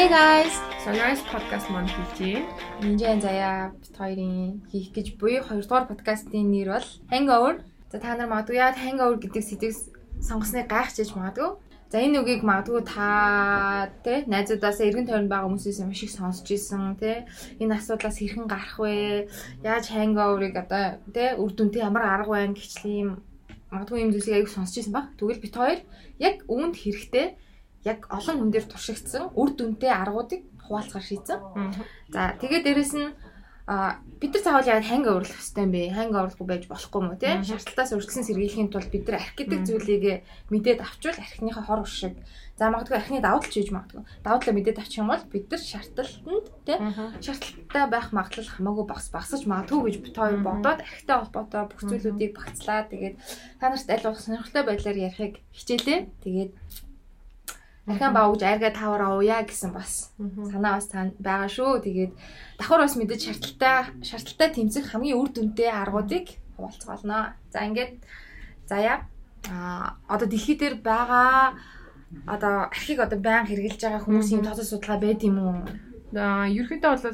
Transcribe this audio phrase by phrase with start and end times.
[0.00, 0.54] Hey guys.
[0.80, 2.40] Sunrise podcast маань хэлжээ.
[2.80, 7.60] Минжэн заяа бит хоёрын хийх гэж буй хоёрдугаар подкастын нэр бол Hangover.
[7.92, 9.76] За та нар магадгүй яа Hangover гэдэг сэдвийг
[10.24, 11.52] сонгосныг гайхчихж магадгүй.
[11.92, 16.96] За энэ үгийг магадгүй та тий найзуудаасаа эргэн тойронд байгаа хүмүүсээс маш их сонсч ирсэн
[16.96, 17.28] тий
[17.60, 19.28] энэ асуудлаас хэрхэн гарах вэ?
[19.60, 22.56] Яаж Hangover-ыг одоо тий үр дүнтэй ямар арга байна
[22.88, 23.20] юм
[23.68, 25.12] магадгүй юм зүйлсийг аяг сонсч ирсэн баг.
[25.20, 25.84] Тэгвэл бит хоёр
[26.16, 27.36] яг үүнд хэрэгтэй
[27.84, 31.38] яг олон хүн дээр туршигдсан үр дүнтэй аргуудыг хуваалцахаар шийдсэн.
[32.12, 33.08] За тэгээ дээрэс нь
[34.20, 35.94] бид нар заавал яг ханг уурлах хэрэгтэй юм бэ?
[35.94, 37.38] Ханг уурлахгүй байж болохгүй мó тий?
[37.38, 40.04] Шаардлагатаас урьдчилан сэргийлэхийн тулд бид нар арх гэдэг зүйлийг
[40.50, 42.18] мэдээд авчвал архиныхаа хор уршиг
[42.58, 44.02] за магадгүй архины тал хийж магадгүй.
[44.26, 46.78] Давуу талаа мэдээд авчих юм бол бид нар шаардлагатанд тий?
[47.22, 52.32] Шаардлагатай байх магадлал хамаагүй багс багсаж магадгүй гэж бит хоёр бодоод архитай холбоотой бүх зүйлүүдийг
[52.34, 52.90] багцлаа.
[52.90, 53.16] Тэгээд
[53.62, 56.00] та нарт аль болох сонирхолтой байдлаар ярихыг хичээлээ.
[56.26, 56.50] Тэгээд
[57.86, 60.12] Дахин баа үж айргаа тавар авъя гэсэн бас
[60.52, 61.80] санаа бас байгаа шүү.
[61.84, 62.12] Тэгээд
[62.60, 67.34] давхар бас мэдээж шаардлагатай шаардлагатай тэмцэх хамгийн үр дүнтэй аргуудыг хуваалцгаална.
[67.52, 68.04] За ингээд
[68.68, 69.08] заяа
[69.48, 71.56] а одоо дэлхий дээр байгаа
[72.26, 75.56] одоо архийг одоо баян хэрэгжилж байгаа хүмүүсийн тооцоо судалгаа байд юм уу?
[76.12, 77.04] За ерөөхдөө бол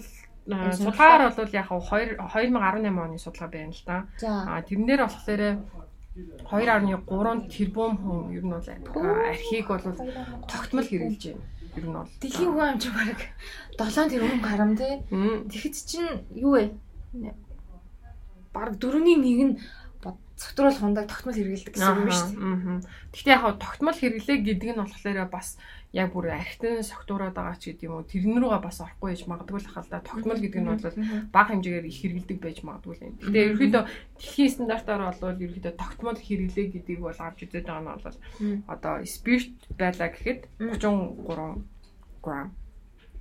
[0.46, 3.96] судалгаагаар бол яг 2018 оны судалгаа байна л да.
[4.50, 5.42] А тэрнээр болохоор
[6.17, 8.64] 2.3 тэрбум хүн ер нь бол
[9.28, 9.84] архийг бол
[10.48, 11.45] тогтмол хэрэгжилж байна.
[11.77, 13.20] Ер нь бол дэлхийн хүн амч баг
[13.77, 15.05] 7 тэрбум гарам тий.
[15.53, 16.72] Тэгэхэд чинь юу вэ?
[18.56, 19.55] Бараг дөрөвний нэг нь
[20.37, 22.81] цогтруулах хундаг тогтмол хэрэгэлдэг гэсэн юм шүү дээ.
[23.12, 25.56] Гэхдээ яг тогтмол хэрэглээ гэдэг нь болохоор бас
[25.97, 29.61] яг бүр архитын согтуураад байгаа ч гэдэг юм уу тэрэн рүүгээ бас орохгүй байж магадгүй
[29.64, 30.84] л хал да тогтмол гэдэг нь бол
[31.33, 33.14] бага хэмжээгээр их хэрэгэлдэг байж магадгүй л юм.
[33.25, 33.84] Гэтэ ерөөхдөө
[34.20, 38.16] дэлхийн стандартаар бол ерөөхдөө тогтмол хэрэглээ гэдгийг бол авч үзээд байгаа нь бол
[38.69, 41.64] одоо спирт байлаа гэхэд 33
[42.20, 42.53] грамм.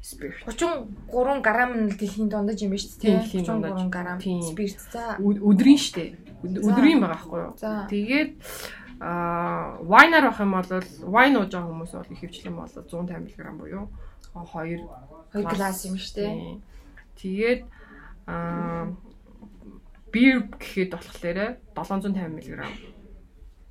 [0.03, 3.23] Спирт 33 грамм нь дэлхийн дундаж юм биш үү?
[3.23, 5.15] 33 грамм спирт за.
[5.23, 6.19] Өдрийн штэ.
[6.43, 7.53] Өдрийн байгаа байхгүй юу?
[7.87, 8.31] Тэгээд
[8.99, 10.71] Аа вайнаар авах юм бол
[11.11, 13.91] вайн ууж байгаа хүмүүс бол их хвчлэн бол 150 мг буюу
[14.33, 14.87] 2
[15.33, 16.33] 2 глас юм шүү дээ.
[17.19, 17.61] Тэгээд
[18.27, 18.95] аа
[20.11, 22.63] бир гэхэд болохоор 750 мг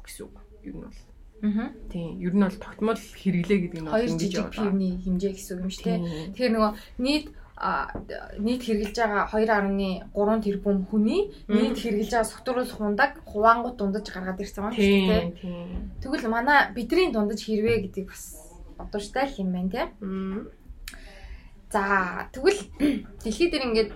[0.04, 0.36] гэсэн үг.
[0.64, 1.00] Ер нь бол.
[1.44, 1.72] Аа.
[1.88, 2.20] Тийм.
[2.20, 4.52] Ер нь бол тогтмол хэрэглээ гэдэг нь бол ингэж яваа.
[4.52, 6.00] 2 жижиг хэмжээ гэсэн үг юм шүү дээ.
[6.36, 13.76] Тэгэхээр нөгөө нийт нийт хэрглэж байгаа 2.3 тэрбум хүний нийт хэрглэж байгаа согтууруулах хундаг хуваангууд
[13.78, 15.24] дундаж гаргаад ирсэн байна шүү дээ.
[16.02, 18.22] Тэгвэл манай бидний дундаж хэрвээ гэдэг бас
[18.78, 19.88] бодвочтой л юм байна тийм.
[21.74, 22.60] За тэгвэл
[23.26, 23.90] дэлхий дээр ингээд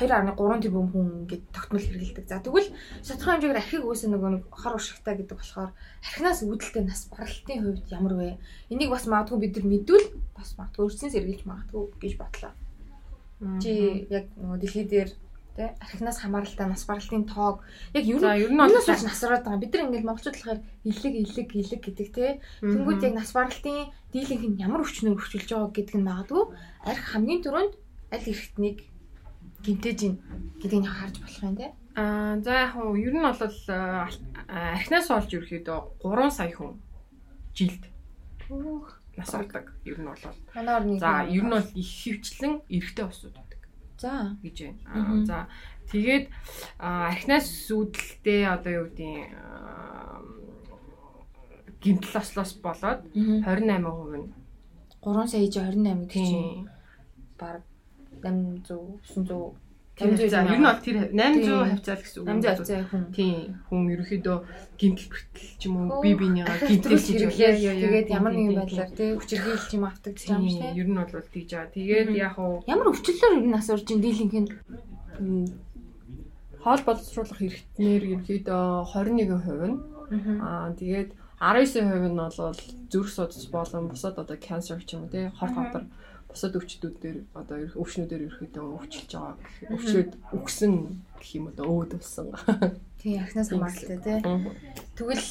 [0.00, 2.24] 2.3 тэрбум хүн ингээд тогтмол хэрэгэлдэг.
[2.24, 2.72] За тэгвэл
[3.04, 7.86] шатхын хэмжээгээр архийг үүсэх нөгөө нэг хор уршигтай гэдэг болохоор архинаас үүдэлтэй нас баралтын хувьд
[7.92, 8.40] ямар вэ?
[8.72, 12.52] Энийг бас магадгүй бид нар мэдвэл бас магадгүй өрснөөс эргэлж магадгүй гэж бодлоо.
[13.60, 13.72] Чи
[14.08, 15.10] яг нөгөө дэлхий дээр
[15.56, 17.62] тий архинаас хамааралтай нас баралтын тоог
[17.94, 19.62] яг ер нь ер нь бол насраад байгаа.
[19.62, 20.60] Бид нар ингээд монголчууд болохоор
[20.90, 22.30] илэг илэг илэг гэдэг тий.
[22.60, 26.44] Тэнгүүд яг нас баралтын дийлэнх нь ямар өвчнөр өвчлөж байгаа гэдг нь магадгүй
[26.90, 27.74] арх хамгийн түрүүнд
[28.14, 28.78] аль эрхтнийг
[29.64, 30.14] гимтэж ин
[30.60, 31.70] гэдгийг харж болох юм тий.
[31.94, 33.38] Аа за яг хуу ер нь бол
[34.50, 36.74] архинаас олж ерөөхдөө 3 сая хүн
[37.54, 37.84] жилд
[39.16, 39.70] нас ордог.
[39.84, 40.18] Ер нь бол
[40.98, 43.38] за ер нь бол их хөвчлэн эрэгтэй усуд.
[44.04, 44.36] За.
[44.44, 45.24] гэж байна.
[45.24, 45.38] За.
[45.88, 46.28] Тэгээд
[46.76, 49.32] архинаас үүдэлтэй одоо юу гэдэг
[51.80, 54.28] гимтэл ослоос болоод 28% нь.
[55.00, 56.68] 3 сая 28 гэдэг чинь
[57.40, 57.64] баг
[58.20, 59.63] 800 900
[59.94, 62.26] 500 за ер нь бол тэр 800 хавцаал гэсэн үг.
[62.26, 63.02] 800 хавцаа хүн.
[63.14, 63.38] Тийм.
[63.70, 64.38] Хүн ерөөхдөө
[64.74, 67.78] гимтэл бэртэл ч юм уу би бинийгаа гимтэлж хэрэглээ.
[67.78, 70.74] Тэгээд ямар нэгэн байдлаар тий хүчирхийлж юм гэж юм дээ.
[70.74, 71.70] Ер нь бол тийж байгаа.
[71.78, 74.50] Тэгээд яг уу ямар өвчлөлөөр ер нь асуурж ин дийлэнх нь
[76.58, 79.78] хоол боловсруулах хэрэгтнэр ерөөхдөө 21% нь.
[80.42, 82.58] Аа тэгээд 19% нь бол
[82.90, 85.84] зүрх судас болон бусад одоо cancer ч юм уу тий хор хавдар
[86.34, 90.74] бусад өвчтүүд дээр одоо өвчнүүдээр ерөөхдөө өвчлж байгаа гэх өвчөөд үгсэн
[91.22, 92.34] гэх юм одоо өөд болсон.
[92.98, 94.18] Тийм ахнаас хамааралтай тий.
[94.98, 95.26] Тэгвэл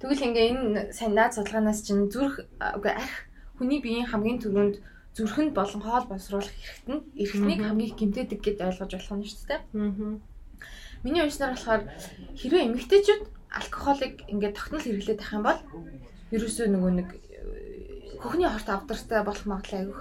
[0.00, 3.28] тэгвэл ингээ энэ санаад судалгаанаас чинь зүрх үгүй арх
[3.60, 4.80] хүний биеийн хамгийн түрүүнд
[5.12, 9.48] зүрхэнд болон хоол боловсруулах хэрэгт нь эрхтнийг хамгийн их гэмтээдэг гэд ойлгож болох нь шүү
[9.48, 9.60] дээ.
[9.60, 10.16] Аа.
[11.04, 11.82] Миний уншнаар болохоор
[12.40, 13.22] хэрвээ эмэгтэйчүүд
[13.60, 15.60] алкоголыг ингээд тогтнол хэрэглээд тах юм бол
[16.32, 17.08] ерөөсөө нөгөө нэг
[18.20, 20.00] хөхний хорт авдартай болох магадлал айгүйх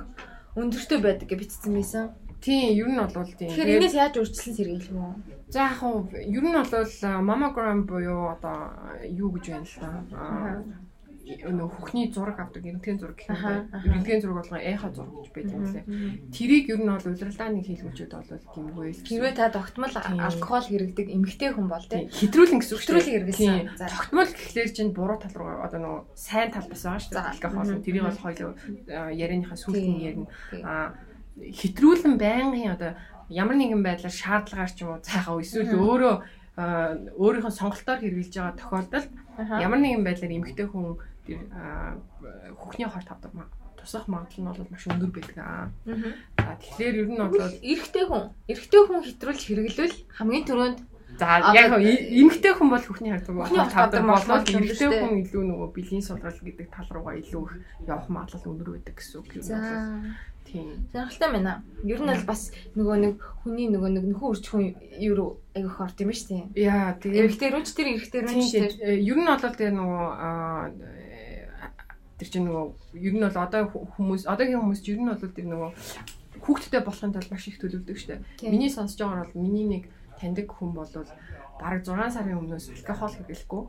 [0.56, 2.06] өндөртэй байдаг гэж бичсэн байсан.
[2.42, 3.50] Тийм, ер нь бол тийм.
[3.50, 5.16] Тэгэхээр энэс яаж өөрчлөн сэргийлэх юм уу?
[5.50, 6.92] За яг хуу ер нь бол
[7.26, 8.58] mammogram буюу одоо
[9.04, 10.64] юу гэж байна л та.
[11.26, 13.66] Нөө хүүхний зураг авдаг эрдэнэгийн зураг гэх юм байна.
[13.74, 15.86] Эрдэнэгийн зураг болгоо эхо зураг гэж байдаг юм лээ.
[16.30, 18.88] Тэрийг ер нь бол удирдлагын хийлгүүчүүд бол гимгүй.
[19.10, 22.78] Хэрвээ та тогтмол алкогол хэрэгдэг эмэгтэй хүн бол тийм хэтрүүлэн гэсэн.
[22.78, 23.58] Хэтрүүлэн хэрэглэсэн.
[23.90, 27.32] Тогтмол гэхлээр чинь буруу тал руу одоо нөгөө сайн тал бас байгаа шүү дээ.
[27.34, 28.54] Алкогол тэрийг бол хоёул
[28.86, 30.30] ярианыхаа сүүлд нь ярина.
[30.62, 30.94] Аа
[31.36, 32.92] хэтрүүлэн байнгын одоо
[33.30, 36.16] ямар нэгэн байдлаар шаардлагаар ч юм уу цайхаа эсвэл өөрөө
[36.56, 39.10] өөрийнхөө сонголтоор хэрэгжилж байгаа тохиолдолд
[39.60, 40.96] ямар нэгэн байдлаар эмэгтэй хүн
[41.26, 43.34] хүүхний хорт авдаг
[43.86, 45.70] тусах магадлал нь бол маш өндөр байдаг аа.
[45.86, 50.80] За тэгэхээр ер нь бол эрэгтэй хүн эрэгтэй хүн хэтрүүлж хэрэглэвэл хамгийн түрүүнд
[51.20, 56.40] За яг эмэгтэй хүн бол хүүхний хардаг тавдаг болоод эмэгтэй хүн илүү нөгөө бэлгийн сулрал
[56.44, 57.54] гэдэг тал руугаа илүү их
[57.88, 60.18] явах магадлал өндөр байдаг гэсэн үг юм байна.
[60.44, 60.68] Тийм.
[60.92, 61.64] Сонирхолтой байна.
[61.88, 64.64] Ер нь бол бас нөгөө нэг хүний нөгөө нэг нөхөн үрч хүн
[65.00, 66.44] юу айгүйх орд юм шүү дээ.
[66.68, 70.06] Яа тэгээ эмэгтэйрүүч тэр эрэгтэйрүүч тэр ер нь бол тэр нөгөө
[72.20, 72.66] тэр чинь нөгөө
[72.96, 75.72] ер нь бол одоо хүмүүс одоогийн хүмүүс ер нь бол тэр нөгөө
[76.44, 78.52] хүүхдтэй болохын тулд маш их төлөвлөдөг дээ.
[78.52, 79.84] Миний сонсож байгаагаар бол миний нэг
[80.20, 80.88] таньдаг хүн бол
[81.60, 83.64] бараг 6 сарын өмнөөс алкогол хэрэглэхгүй.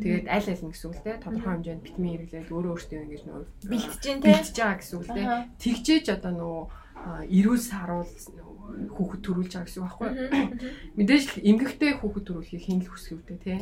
[0.00, 3.22] Тэгээд аль аль нь гэсэн үг л те тодорхой хэмжээнд витамин хэрэглээд өөрөө өөртөө ингэж
[3.28, 5.22] нөгөө бэлтэж те бэлтэж байгаа гэсэн үг те.
[5.60, 6.64] Тэгжээж одоо нөгөө
[7.28, 8.12] эрүүл саруул
[8.70, 10.10] хүүхэд төрүүлж байгаа гэсэн үг байхгүй?
[10.96, 13.52] Мэдээж л эмгэгтэй хүүхэд төрүүлэхийг хэн л хүсэх үү те.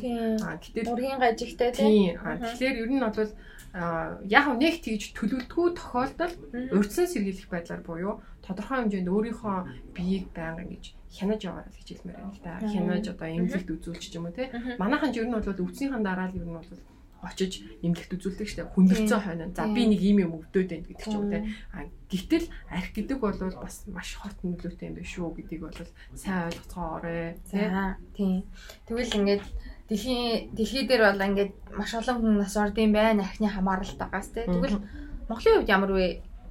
[0.43, 1.83] Аа гэтэл ургийн гажигтай те.
[1.83, 2.15] Тийм.
[2.15, 3.33] Тэгэхээр ер нь бол
[3.75, 6.39] яг нэг тэгж төлөвлөлтгүй тохиолдолд
[6.73, 9.57] урьдчилан сэргийлэх байдлаар буюу тодорхой хэмжээнд өөрийнхөө
[9.93, 12.53] биеийг байнга ингэж хянаж яваарай гэж хэлмээр байна л да.
[12.65, 14.49] Хянаж одоо эмнэлэгт үзүүлчих юм уу те.
[14.81, 16.71] Манайхан ч ер нь бол өвцийнхаа дараа л ер нь бол
[17.23, 19.51] очиж эмнэлэгт үзүүлдэг штэ хүндэлцэн хойно.
[19.51, 21.45] За би нэг юм юм өвдөд байна гэдэг ч юм те.
[21.75, 25.79] А гэтэл арх гэдэг бол бас маш хот нөлөөтэй юм байна шүү гэдгийг бол
[26.15, 27.37] сайн ойлгоцгоорой.
[27.51, 28.47] За тийм.
[28.87, 29.45] Тэгвэл ингээд
[29.89, 34.45] дэлхийн дэлхий дээр бол ингээд маш олон хүн нас ордын байна архины хамааралтай байгаас те.
[34.45, 34.85] Тэгвэл
[35.29, 36.07] Монголын хувьд ямар вэ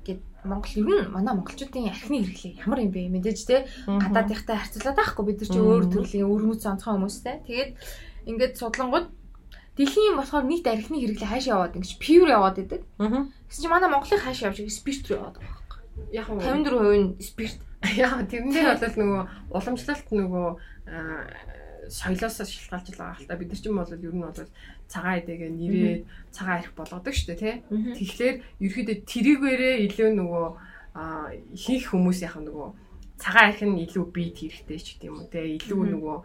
[0.06, 3.56] гэд Монгол ер нь манай монголчуудын архины хэрэглээ ямар юм бэ мэдээж те
[3.86, 7.72] гадаадынхтай харьцуулаад байхгүй бид нар чи өөр төрлийн өрмөц онцгой хүмүүстэй тэгээд
[8.30, 9.08] ингээд судлангууд
[9.78, 12.82] дэлхийн болохоор нийт архины хэрэглээ хаашаа яваад ингэж пюр яваад идэг.
[12.98, 15.78] Гэсэн чи манай Монголын хаашаа явж спирт рүү яваад байгаа.
[16.10, 17.60] Яг 54% нь спирт.
[17.94, 19.22] Яг тэрнээр бол нөгөө
[19.54, 20.48] уламжлалт нөгөө
[21.90, 24.40] соёлоос шалтгаалж байгаа хэл та бид нар ч юм бол ер нь бол
[24.88, 26.02] цагаан эдэгээ нэрээд
[26.32, 27.56] цагаан арх болгодог шүү дээ тий.
[27.98, 30.46] Тэгэхээр ерөөдөө тэрийгээрээ илүү нөгөө
[31.56, 32.68] хийх хүмүүс яхаа нөгөө
[33.18, 35.48] цагаан арх нь илүү бие хэрэгтэй ч гэдэм үү тий.
[35.60, 36.18] Илүү нөгөө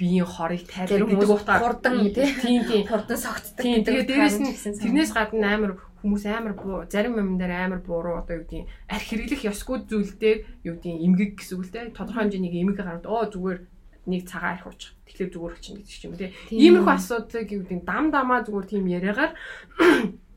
[0.00, 3.84] биеийн хорыг тайлбар гэдэг утгаар хурдан тийм тийм хурдан согтдаг гэдэг.
[3.84, 6.54] Тэгээ дээрэс нь тэрнээс гадна амар хүмүүс амар
[6.88, 11.04] зарим юм дээр амар бууруу одоо юу гэдгийг арх хэрэглэх ёсгүй зүйл дээр юу гэдгийг
[11.04, 11.92] эмгэг гэсэн үг л дээ.
[11.92, 13.60] Тодорхой хэмжээний эмгэг гараад оо зүгээр
[14.06, 14.94] нэг цагаан арх уучих.
[15.08, 16.30] Тэгэхээр зүгээр болчихно гэдэг ч юм тий.
[16.50, 19.32] Иймэрхүү асуудлыг юу гэдэг дам дамаа зүгээр тийм яриагаар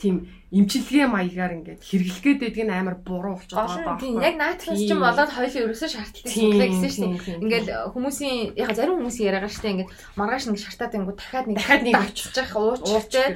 [0.00, 0.16] тийм
[0.50, 4.18] имчилгээ маягаар ингээд хэрэглэхэд байдаг нь амар буруу болчиход байгаа байхгүй.
[4.18, 7.38] Яг наатахс ч юм болоод хоёулын ерөөсөө шаардлагатай зүйлээ гэсэн шүү дээ.
[7.44, 11.56] Ингээд хүмүүсийн яг зарим хүмүүсийн яриагаар шүү дээ ингээд маргааш нэг шартаад ингүү дахиад нэг
[11.60, 13.28] дахиад нэг авчиж явах уучлаа.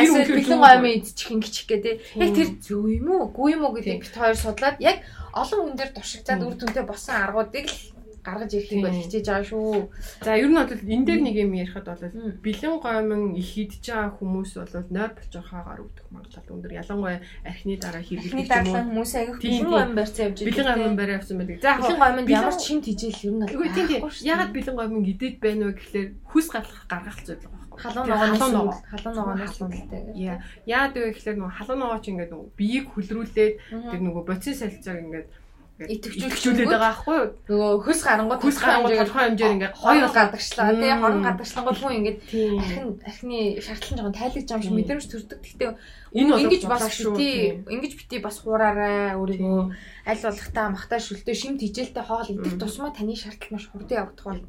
[0.00, 1.94] Эсвэл бэлэн гомын идчих ингэчих гэдэг.
[2.16, 3.28] Яг тэр зөв юм уу?
[3.28, 5.04] Гүй юм уу гэдэг бит хоёр судлаад яг
[5.36, 7.93] олон хүн дээр туршигцаад үр дүнтэй босон аргуудыг л
[8.24, 9.88] гаргаж ирэхийг бол хичээж байгаа шүү.
[10.24, 12.02] За ер нь бол энэ дээр нэг юм ярихад бол
[12.40, 16.72] бэлэн гомон их идж байгаа хүмүүс бол нойр болчих хаагаар өвдөх магадлал өндөр.
[16.80, 20.48] Ялангуяа архины дараа хэрэглэх юм хүмүүс аягах бэлэн гомон барьсан явж байгаа.
[20.48, 21.58] Бэлэн гомон барь явсан байдаг.
[21.60, 23.74] За бэлэн гомонд ямар ч шимт хижээл ер нь бол.
[23.76, 24.02] Тийм тийм.
[24.24, 29.16] Ягаад бэлэн гомон идээд байна вэ гэхлээр хүс гаргах гаргах зүйл байгаа халуун ногооноос халуун
[29.18, 30.14] ногооноос үлдээ.
[30.14, 30.38] Яа.
[30.66, 33.54] Яад вэ гэхлээр нөгөө халуун ногоо чи ингээд биеийг хөлрүүлээд
[33.90, 35.28] тэр нөгөө боцын солилцоог ингээд
[35.74, 37.28] итгэвчүүлээд байгаа байхгүй юу?
[37.50, 40.70] Нөгөө хөс гарангууд хөс гарангууд тодорхой хэмжээр ингээд хоёр гадагшлаа.
[40.70, 42.18] Тэгээ хорон гадагшлангууд хүн ингээд
[42.62, 45.40] архин архины шаардлага жоохон тайлгаж байгаа юм шиг мэдрэмж төрдөг.
[45.42, 45.70] Гэхдээ
[46.14, 47.30] энэ ингэж бас бити
[47.74, 49.62] ингэж бити бас хуураарай өөрийгөө
[50.06, 54.26] аль болох та махтай шүлтөө шимт хижээлтэй хоол идэх тусмаа таны шаардлага маш хурдан явагдах
[54.30, 54.40] бол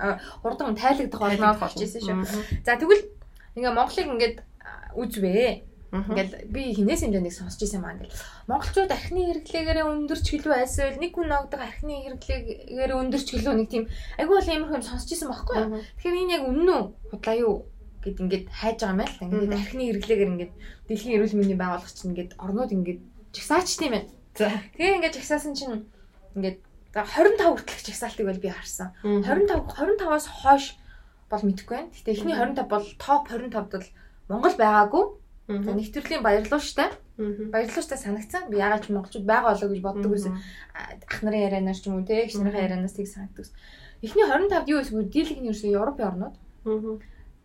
[0.46, 2.22] хурдан тайлагдах болно болж ирсэн шүү.
[2.62, 3.02] За тэгвэл
[3.58, 4.38] ингээ Монголыг ингээд
[4.94, 8.20] үзвээ Ингээл би хинээс хэмжээнийг сонсч ирсэн маа ингээл
[8.52, 13.86] монголчууд архины хэрэглээгээр өндөрч гэлөө айсвал нэг хүн ногдог архины хэрэглээгээр өндөрч гэлөө нэг тийм
[14.20, 15.80] айгүй бол иймэрхүү юм сонсч ирсэн байхгүй юу.
[15.80, 16.84] Тэгэхээр энэ яг үнэн үү?
[17.16, 17.56] Худлаа юу?
[18.06, 19.24] гэд ингээд хайж байгаа юм байна л.
[19.26, 20.54] Ингээд архины хэрэглээгээр ингээд
[20.86, 23.02] дэлхийн эрүүл мэндийн байгууллага чинь ингээд орнууд ингээд
[23.34, 24.10] жагсаач тийм байна.
[24.38, 24.54] За.
[24.78, 25.90] Тэгээ ингээд жагсаасан чинь
[26.38, 26.60] ингээд
[26.94, 28.94] 25 хүртэлх жагсаалтыг бол би харсан.
[29.02, 30.66] 25 25-аас хойш
[31.28, 31.92] бол мэдэхгүй байна.
[31.92, 33.90] Гэтэ эхний 25 бол топ 25-д бол
[34.30, 35.04] Монгол байгаагүй.
[35.48, 36.90] Нэг төрлийн баярлуу штэ.
[37.18, 38.50] Баярлуу штэ санагцсан.
[38.50, 40.34] Би ягаад ч монголчууд байгаа болоо гэж боддог байсан.
[40.74, 43.46] Ах нарын ярианаас ч юм уу те, их нарын ярианаас тийг санагддаг.
[44.02, 45.10] Эхний 25-д юу вэ?
[45.10, 46.36] Дийлэг нь ерөөсөө Европын орнууд.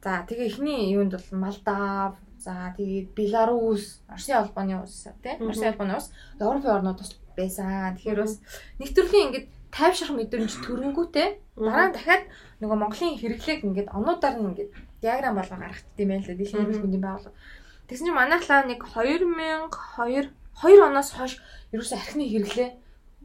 [0.01, 5.37] За тэгээ эхний юунд бол Малдав, За тэгээд Беларусь, Оросын албаны улс тий.
[5.37, 6.09] Оросын албаны улс
[6.41, 7.93] Европын орнууд бас байсан.
[8.01, 8.41] Тэгэхээр бас
[8.81, 11.29] нэг төрлийн ингээд тайвшрах мэдрэмж төрөнгүүтэй
[11.61, 12.25] дараа нь дахиад
[12.65, 14.71] нөгөө Монголын хэрэглээг ингээд онуудаар нь ингээд
[15.05, 16.39] диаграм болгоо гаргацдаг юм байна л да.
[16.41, 17.37] Дэлхийн эрүүл мэндийн байгууллага.
[17.91, 21.43] Тэгсэн чинь манайхлаа нэг 2002 2 оноос хойш
[21.75, 22.71] ерөөсөө архины хэрэглээ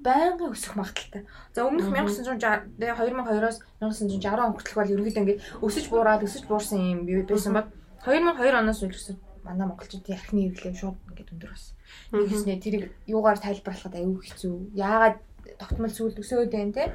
[0.02, 1.30] байнгын өсөх магадaltaй.
[1.54, 7.00] За өмнөх 1960 2002-оос 1960 он хүртэл бол ерөнхийдөө ингээд өсөж буураад өсөж буурсан юм
[7.06, 7.70] байсан баг
[8.10, 11.78] 2002 оноос үлдсэн манай монголчуудын архины хэрэглээ шууд ингээд өндөр болсон.
[12.10, 14.74] Нэгснээ тэрийг юугаар тайлбарлахад аюу хэцүү.
[14.74, 15.22] Яагаад
[15.62, 16.86] тогтмол зүйл өсөөд байна те?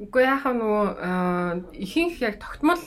[0.00, 0.88] Үгүй яхаа нөгөө
[1.84, 2.80] ихэнх яг тогтмол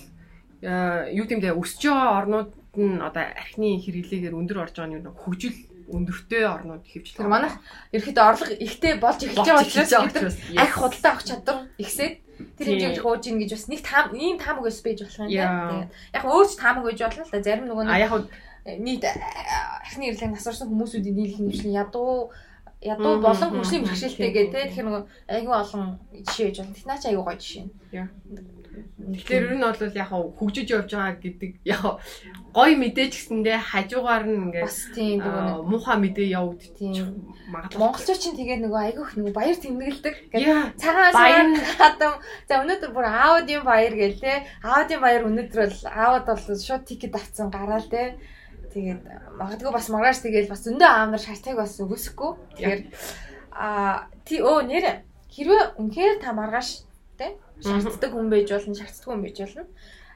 [0.66, 5.58] юу гэмдэ өсөж байгаа орнууд нь одоо архины хэрэглээгээр өндөр орж байгаа нь хөгжил
[5.88, 7.24] өндөртэй орнууд хэвчлээ.
[7.24, 7.56] Тэр манайх
[7.96, 12.14] ерөөхдөө орлого ихтэй болж эхэлж байгаа учраас арх худалдаа авах чадвар ихсээд
[12.60, 15.88] тэр хэмжээнд хууж ийн гэж бас нэг таам ийм таамаг ус байж болох юм тийм.
[16.12, 17.40] Яг өөрч таамаг байж болно л да.
[17.40, 18.12] Зарим нөгөө А яг
[18.68, 22.36] нийт архины ирлэг насварсан хүмүүсүүдийн нийлэх нэвшлэн ядуу
[22.84, 24.64] ядуу болон хөгжлийн бэрхшээлтэй гэдэг.
[24.76, 26.76] Тэгэхээр нөгөө айгүй олон жишээ байж болно.
[26.76, 27.66] Технач айгүй гоё жишээ.
[28.98, 31.82] Тэгэхээр ер нь бол яг хөгжиж явж байгаа гэдэг яг
[32.52, 37.06] гоё мэдээж гэсэндээ хажуугаар нь ингээд бас тийм нөгөө муухай мэдээ явагдчих тийм.
[37.54, 37.82] магадлал.
[37.82, 40.16] Монголчууд чинь тэгээд нөгөө айгүйх нөгөө баяр тэмдэглэдэг.
[40.34, 42.14] Ингээд цагаан баяр хатам
[42.50, 44.34] за өнөөдөр бүр аудийн баяр гээл те
[44.66, 48.18] аудийн баяр өнөөдөр бол аауд бол шууд тикет авцсан гараал те.
[48.74, 49.02] Тэгээд
[49.40, 52.82] магадгүй бас маргааш тэгээд бас зөндөө аамнаар шаардлагыг бас өгөөсөхгүй тэгэхээр
[53.58, 54.86] а тий өө нэр
[55.34, 56.87] хэрвээ үнэхээр та маргааш
[57.18, 59.66] те шаарддаг хүн байж болно, шаарддаг хүн байж болно.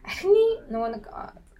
[0.05, 1.03] Архины нөгөө нэг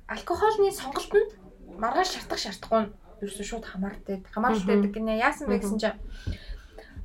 [0.08, 1.30] алкогольны сонголтод
[1.78, 5.22] маргааш шаардах шаардахгүй нь ерөөсөө шууд хамаартай хамааралтай байдаг гинэ.
[5.22, 5.98] Яасан бэ гэсэн чинь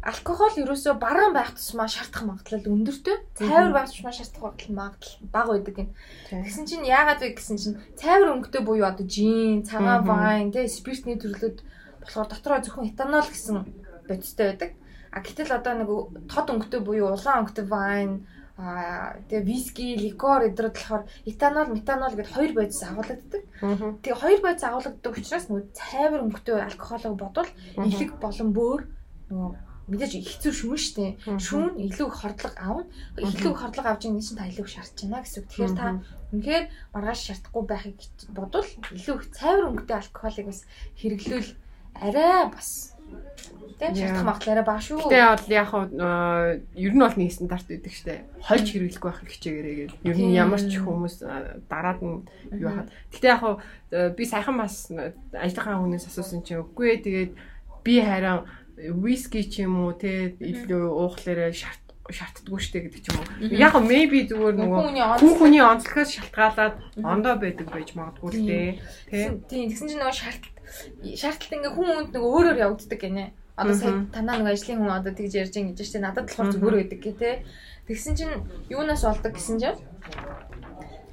[0.07, 3.17] алкогол ерөөсөө баруун байх тусмаа шаардах магадлал өндөртэй.
[3.37, 5.89] Цайвар байх тусмаа шаардах магадлал бага байдаг гин.
[6.31, 11.19] Тэгсэн чинь яагаад вэ гэсэн чинь цайвар өнгөтэй буюу одоо жин, цагаан вайн, тэ спиртний
[11.19, 11.59] төрлүүд
[12.07, 13.67] болохоор дотроо зөвхөн этанол гэсэн
[14.09, 14.71] бодистой байдаг.
[15.17, 15.89] А гэтэл одоо нэг
[16.29, 18.13] тод өнгөтэй буюу улаан өнгөтэй вайн
[18.57, 23.45] Аа тэгээ виски, ликор эдрүүд болохоор этанол, метанол гэдээ хоёр бодис агуулдаг.
[24.01, 28.81] Тэгээ хоёр бодис агуулдаг учраас нөгөө цайвар өнгөтэй алкоголыг бодвол элэг болон бөөр
[29.29, 29.51] нөгөө
[29.93, 31.07] мэдээж хэцүү шүүн штэ.
[31.37, 32.89] Шүүн илүү их хордлого аавна.
[33.21, 35.49] Илүү их хордлого авч байгаа чинь та илүү шаардж байна гэсэн үг.
[35.53, 35.87] Тэгэхээр та
[36.33, 36.65] үнэхээр
[36.97, 37.97] маргааш шаардахгүй байхыг
[38.33, 40.61] бодвол илүү их цайвар өнгөтэй алкоголыг бас
[40.97, 41.51] хэрэглүүл
[41.93, 42.96] арай бас
[43.77, 45.05] Тийм шатах магадлалаа баа шүү.
[45.05, 45.71] Гэтэ бол яг
[46.73, 48.25] ер нь бол нэг стандарт байдаг штэ.
[48.41, 50.01] Хольж хэрэглэхгүй байх хичээгээрээ гэл.
[50.09, 51.15] Ер нь ямар ч хүмүүс
[51.69, 52.25] дараад нь
[52.57, 52.89] юу хаад.
[53.13, 53.61] Гэтэ яг
[54.17, 57.33] би сайхан бас ажлынхаа хүнээс асуусан чинь үгүй ээ тэгээд
[57.85, 58.49] би харин
[58.81, 63.29] виски ч юм уу те илүү уухлаарэ шарт шаарддаггүй штэ гэдэг ч юм уу.
[63.61, 64.81] Яг maybe зүгээр нөгөө
[65.21, 68.71] хүн хүний онцлогоос шалтгаалаад ондоо байдаг байж магадгүй л дээ.
[69.13, 69.69] Тийм.
[69.69, 70.45] Тэгсэн чинь нөгөө шаард
[71.21, 73.33] шаардлагат ингээ хүн хүнд нөгөө өөрөөр явагддаг гинэ.
[73.57, 76.77] Одоо сая танаа нэг ажлын хүн одоо тэгж ярьж байгаа гэж чинь надад болохоор зүгээр
[76.77, 77.31] байдаг гэ тэ.
[77.89, 78.35] Тэгсэн чинь
[78.69, 79.81] юунаас болдог гэсэн чинь?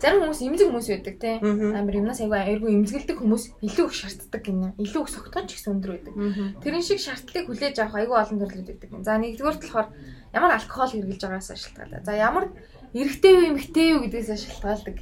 [0.03, 4.41] Зарим хүмүүс имзэг хүмүүс байдаг те амар юмнаас айгүй айргүй имзгэлдэг хүмүүс илүү их шаарддаг
[4.43, 6.13] гинэ илүү их согтгон ч гэсэн өндөр байдаг.
[6.59, 9.87] Тэрэн шиг шаардлагыг хүлээж авах айгүй олон төрлүүд байдаг за нэгдүгээр болохоор
[10.35, 12.51] ямар алкогол хэрэглэж байгаагаас шалтгаалаа за ямар
[12.93, 14.97] эрэгтэй юу эмэгтэй юу гэдгээс шалтгаалдаг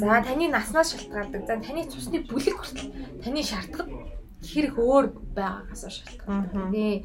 [0.00, 2.92] за таны наснаас шалтгаалдаг за таны цусны бүлэг хүртэл
[3.22, 3.90] таны шаардлагад
[4.42, 5.06] хэрэг өөр
[5.36, 6.72] байгаагаас шалтгаалдаг.
[6.72, 7.04] Тий.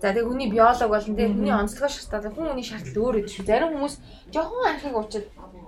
[0.00, 2.32] За тэгээ хүний биолог болон тэгээ хүний онцлогоо шалтгаалдаг.
[2.32, 3.46] Хүн хүний шаардлага өөр гэдэг шүү.
[3.46, 3.94] Зарим хүмүүс
[4.32, 5.26] жоохон анхыг уучаад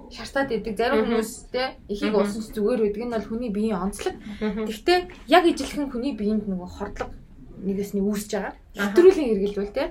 [0.09, 0.75] шартаад идэг.
[0.81, 3.03] Зарим хүмүүс те ихийг уусан ч зүгээр байдаг.
[3.03, 4.17] Энэ бол хүний биеийн онцлог.
[4.41, 7.13] Гэхдээ яг ижилхэн хүний биеинд нөгөө хордлого
[7.61, 8.55] нэгээс нь үүсэж байгаа.
[8.73, 9.85] Хэтрүүлийн хэрэгэлбэл те.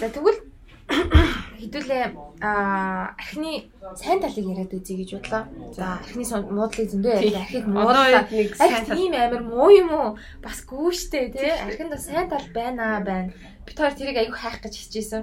[0.00, 0.40] За тэгвэл
[0.86, 2.04] хэдүүлээ
[2.40, 3.66] архины
[3.98, 5.42] сайн талыг яриад үзье гэж бодлоо.
[5.74, 7.42] За архины муудлыг зөндөө яриа.
[7.42, 8.28] Архийг муудлаа.
[8.62, 10.08] Арх тийм амар муу юм уу?
[10.42, 11.50] Бас гүүштэй тий.
[11.50, 13.32] Архинд сайн тал байна байна.
[13.66, 15.22] Бид хоёр тэрийг аягүй хайх гэж хичээсэн.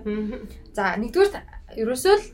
[0.76, 2.26] За нэгдүгээр ерөөсөө л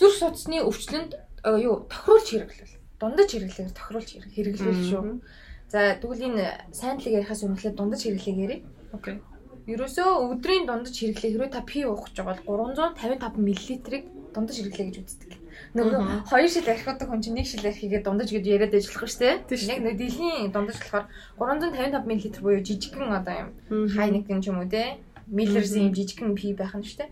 [0.00, 1.12] зүрх судасны өвчлөнд
[1.60, 2.70] юу тохируулж хэрэглэв.
[2.96, 5.20] Дундаж хэрэглэхээр тохируулж хэрэглэв шүү.
[5.68, 8.62] За тэгвэл энэ сайн талыг ярихаас өмнө дундаж хэрэглээг ярив.
[8.96, 9.20] Окей.
[9.66, 14.96] Ерөөсөө өдрийн дундаж хэрэглээ хэрвээ та пи уух гэж бол 355 мл-ийг дундаж хэрэглээ гэж
[15.02, 15.32] үздэг.
[15.74, 19.58] Нөгөө хоёр шил архиудаг хүн чинь нэг шил архигээ дундаж гэж яриад ажиллах шүү дээ.
[19.74, 24.54] Яг нэг дилийн дундаж болохоор 355 мл буюу жижигхэн одоо юм хай нэг юм ч
[24.54, 25.02] юм уу те.
[25.26, 27.10] Миллерс юм жижигхэн пи байх нь шүү дээ.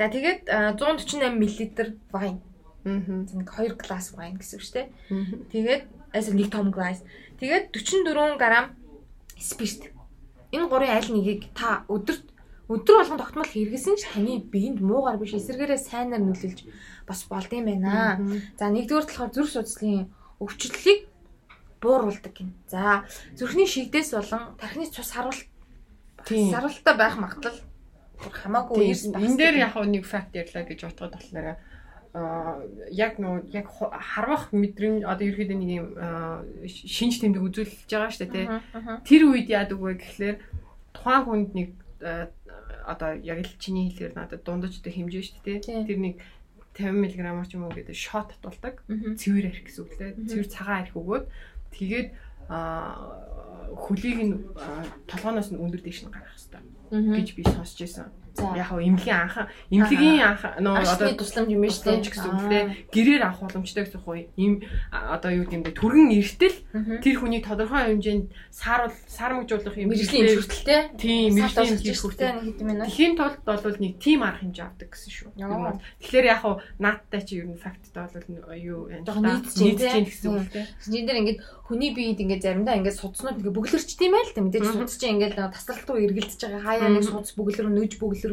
[0.00, 1.52] За тэгээд 148 мл
[2.08, 2.40] вайн.
[2.88, 3.28] Аа.
[3.28, 4.88] Нэг 2 глас вайн гэсэн үг шүү дээ.
[5.52, 5.82] Тэгээд
[6.16, 7.04] асар нэг том глас.
[7.36, 8.72] Тэгээд 44 г
[9.36, 9.93] спирт
[10.54, 12.24] Энэ гурын аль нэгийг та өдөрт
[12.70, 16.64] өдөр болгон тогтмол хэрэгсэн ч таны биед муугар биш эсэргээрээ сайнаар нөлөөлж
[17.04, 18.22] бас болд юм байна.
[18.56, 20.08] За нэгдүгээр болохоор зүрх судасны
[20.40, 21.00] өвчлөлийг
[21.82, 22.56] бууруулдаг гин.
[22.70, 23.04] За
[23.36, 25.44] зүрхний шигдээс болон тархины цус харуулт
[26.24, 26.48] Тийм.
[26.48, 27.60] сарвалтай байх магадлал
[28.32, 29.20] хамаагүй эрс байх.
[29.28, 31.60] энэ дээр яг нэг факт ярьлаа гэж бодоход болохоор
[32.14, 38.22] яг нөө яг харвах мэдрэмж одоо ерөөхдөө нэг юм аа, шинж тэмдэг үзүүлж байгаа шүү
[38.22, 38.46] дээ тий.
[39.02, 40.36] Тэр үед яадаг вэ гэхлээр
[40.94, 41.68] тухайн хүнд нэг
[42.06, 42.30] аа,
[42.86, 45.82] одоо яг л чиний хэлээр надад дундажтай хэмжээ шүү дээ тий.
[45.90, 46.14] Тэр нэг
[46.78, 48.86] 50 мг ч юм уу гэдэг шот татуулдаг.
[49.18, 50.12] цэвэр арх гэсэн үг л дээ.
[50.30, 51.24] Цэвэр цагаан арх өгөөд
[51.74, 52.08] тэгээд
[53.74, 56.62] хөлийг нь аа, толгооноос нь өндөр дэш нь гаргах хэрэгтэй
[56.94, 58.14] гэж би сонсч байсан.
[58.34, 59.36] Яг хаа эмнэлгийн анх
[59.70, 62.64] эмнэлгийн анх нөө одоо тусламж юм биш үү тусламж гэсэн үг лээ.
[62.90, 64.02] Гэрээр авах боломжтой гэсэн
[64.34, 64.54] юм
[64.90, 66.58] а, одоо юу гэмдэ түргэн эртэл
[66.98, 70.80] тэр хүний тодорхой хэмжээнд сааруул сармагжуулах юм мэрэгжлийн имжүүлэлттэй.
[70.98, 72.86] Тийм мэрэгжлийн нэг хэдэн минут.
[72.90, 75.30] Тэхийн тулд бол нэг тим арга хэмжээ авдаг гэсэн шүү.
[76.02, 79.74] Тэгэхээр яг хуу наадтай чи ер нь факттай бол юу Жохо нийцж тий?
[80.06, 80.48] гэсэн үг.
[80.50, 80.64] тий.
[80.64, 84.64] Энд дээр ингээд хүний биед ингээд заримдаа ингээд судснууд ингээд бүглэрчт юм байл та мэдээж.
[84.64, 84.78] Мгм.
[84.84, 86.62] судс чинь ингээд нэг тасралт руу эргэлдэж байгаа.
[86.64, 88.23] Хаяа нэг судс бүглэр нөж бүглэр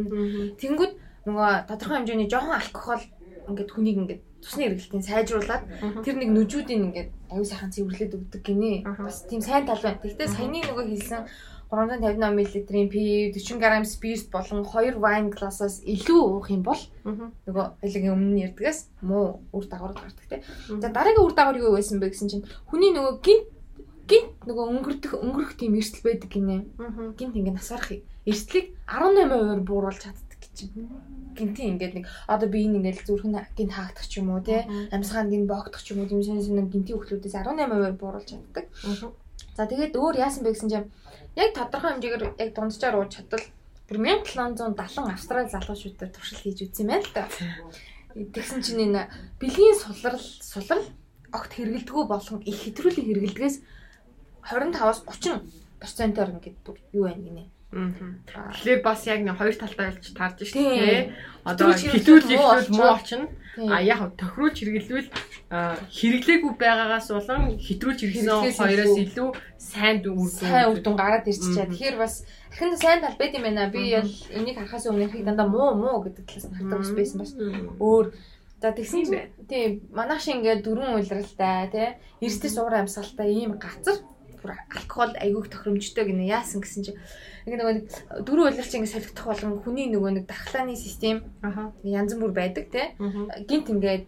[0.61, 0.93] тэнгүүд
[1.27, 3.03] нөгөө тодорхой хэмжээний жоохон алкогол
[3.49, 5.63] ингээд хүнийг ингээд цусны эргэлтийн сайжруулад
[6.01, 8.83] тэр нэг нүжүүдийн ингээд аюу сайхан цэвэрлээд өгдөг гинэ.
[8.97, 10.01] Бас тийм сайн тал байна.
[10.01, 11.21] Гэхдээ саяны нөгөө хэлсэн
[11.71, 16.81] 358 мл-ийн пи 40 г спирт болон 2 вайн гласаас илүү уух юм бол
[17.47, 20.43] нөгөө хоёлын өмнө нь ярьдгаас муу үр дагавар гардаг те.
[20.67, 23.47] За дараагийн үр дагавар юу байсан бэ гэсэн чинь хүний нөгөө гинт
[24.11, 26.67] гинт нөгөө өнгөрдөх өнгөрөх тийм эрсдэл байдаг гинэ.
[27.15, 30.91] Гинт ингээд насаарах эрсдлийг 18% бууруулж чаддаг гэж юм.
[31.31, 34.67] Гинтийн ингээд нэг одоо би энэ ингээд зүрх нь гинт хаагдах ч юм уу те.
[34.91, 38.65] Амьсгаанд гинт боогдох ч юм уу тийм шинэ шинэ гинтийн өхлүүдээс 18% бууруулж чаддаг.
[39.55, 40.91] За тэгээд өөр яасан бэ гэсэн чинь
[41.39, 43.45] яг тодорхой хэмжээгээр яг дунджаар ууж чадвал
[43.87, 47.23] бүр 1770 австрали залуучуудаар туршил хийж үзсэн юм байна л да.
[48.15, 49.07] Тэгсэн чинь энэ
[49.39, 50.83] бэлгийн сулрал сулрал
[51.31, 53.55] огт хэргэлдэггүй болон их хэтрүүлэн хэргэлдгээс
[54.45, 56.57] 25-аас 30%-оор ингээд
[56.93, 57.45] юу байна гинэ.
[57.71, 61.15] Тэгэхээр бас яг нэг хоёр талтай болж таарж шүү дээ.
[61.47, 63.31] Одоо Хэтрүүлж хитүүл муу тийм.
[63.71, 65.11] А яг тохируулж хэрэглэвэл
[65.91, 70.27] хэрэглээгүй байгаагаас болон хитрүүлж хэрэгсэн хоёроос илүү сайн дүн.
[70.27, 71.67] сайн үр дүн гараад ирчихээ.
[71.67, 71.71] Мгм.
[71.75, 72.13] Тэгэхээр бас
[72.51, 73.71] ахин сайн тал байт юм байна.
[73.71, 77.31] Би бол энийг харахаас өмнө их дандаа муу муу гэдэг талаас хардаг байсан бас
[77.79, 78.05] өөр
[78.61, 81.87] За тэгсэн чинь тийм манайх шиг ингээд дөрвөн уйлралтай тий
[82.21, 83.97] эрсдэс уур амьсгалтай ийм газар
[84.41, 86.99] бүр алкогол айгүйх тохиромжтой гинэ яасан гэсэн чинь
[87.45, 87.85] нэг нөгөө нэг
[88.27, 91.25] дөрөв үйлч ингэ солигдох болгон хүний нөгөө нэг дахлааны систем
[91.81, 92.93] янз бүр байдаг те
[93.49, 94.05] гинт ингээд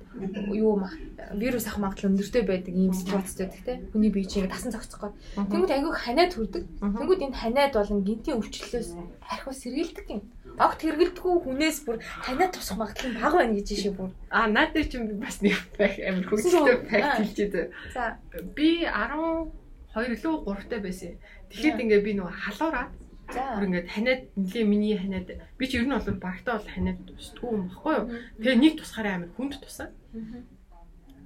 [0.54, 0.86] юу
[1.34, 5.74] вирус авах магадлал өндөртэй байдаг ийм ситуацтай байдаг те хүний бие чинь тасан зогцохгүй тэнгууд
[5.74, 6.64] айгүйх ханиад хүрдэг.
[6.82, 8.90] Тэнгууд энэ ханиад болон гинтийн өвчлөлөөс
[9.30, 10.22] архиус сэргийлдэг юм.
[10.62, 14.12] Огт хэрэгэлдэггүй хүнээс бүр танаа тусах магадлал нь бага байна гэж жишээ бүр.
[14.30, 17.68] Аа наад дээр чинь бас нэг байх амар хөлтэй байх хэлж дээ.
[17.94, 18.22] За.
[18.54, 19.63] Би 10
[19.94, 21.14] 2 илүү 3-тай байсан.
[21.50, 22.92] Тэгэхэд ингээ би нөгөө халуураад
[23.30, 27.50] бүр ингээд ханиад нэлийн миний ханиад би ч ер нь бол багтаа бол ханиад тусдгүй
[27.54, 28.06] юм баггүй юу.
[28.42, 29.90] Тэгээ нэг тусахаараа амар хүнд тусаа.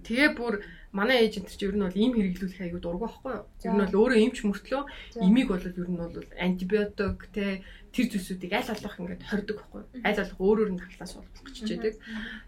[0.07, 3.43] Тэгээ бүр манай эйжент чи ер нь бол ийм хэрэглүүлэх аягүй дургүй байхгүй юу?
[3.63, 4.83] Ер нь бол өөрөө имч мөртлөө
[5.19, 9.89] имийг бол ер нь бол антибиотик те тэр зүйлсүүдийг аль болох ингээд хордог байхгүй юу?
[10.07, 11.93] Аль болох өөрөөр нь хавтаа суулгах гэж чийдэг.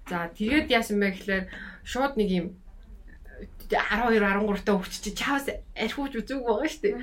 [0.07, 1.45] За тэгээд яасан бэ гэхээр
[1.83, 2.47] шууд нэг юм
[3.69, 5.47] 12 13 та өвч чи чаавс
[5.77, 6.95] архивч үзүүг байгаа шүү дээ.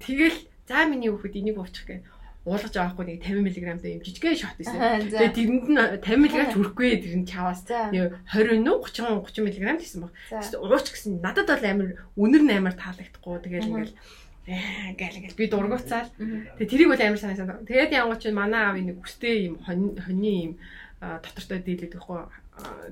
[0.00, 2.02] Тэгэл за миний хүүхэд энийг уучих гэх
[2.44, 4.76] уулгаж авахгүй нэг 50 мг-тай юм жижигхэн шот байсан.
[5.08, 9.24] Тэгээ тэрэнд нь 50 мг ч хүрэхгүй тэр нь чаваас за нэг 20 нуу 30
[9.24, 10.12] 30 мг гэсэн баг.
[10.60, 11.88] Ууч гэсэн надад бол амар
[12.20, 13.40] үнэр амар таалагдахгүй.
[13.48, 13.96] Тэгэл ингээл
[14.44, 16.12] аа гэл гэл би дургуцаал.
[16.60, 17.64] Тэгээ тэрийг бол амар санаа.
[17.64, 20.52] Тэгээд янгоо чи манай аав нэг өстэй юм хоньны юм
[21.00, 22.20] дотортой дийлээд байхгүй.
[22.20, 22.28] А,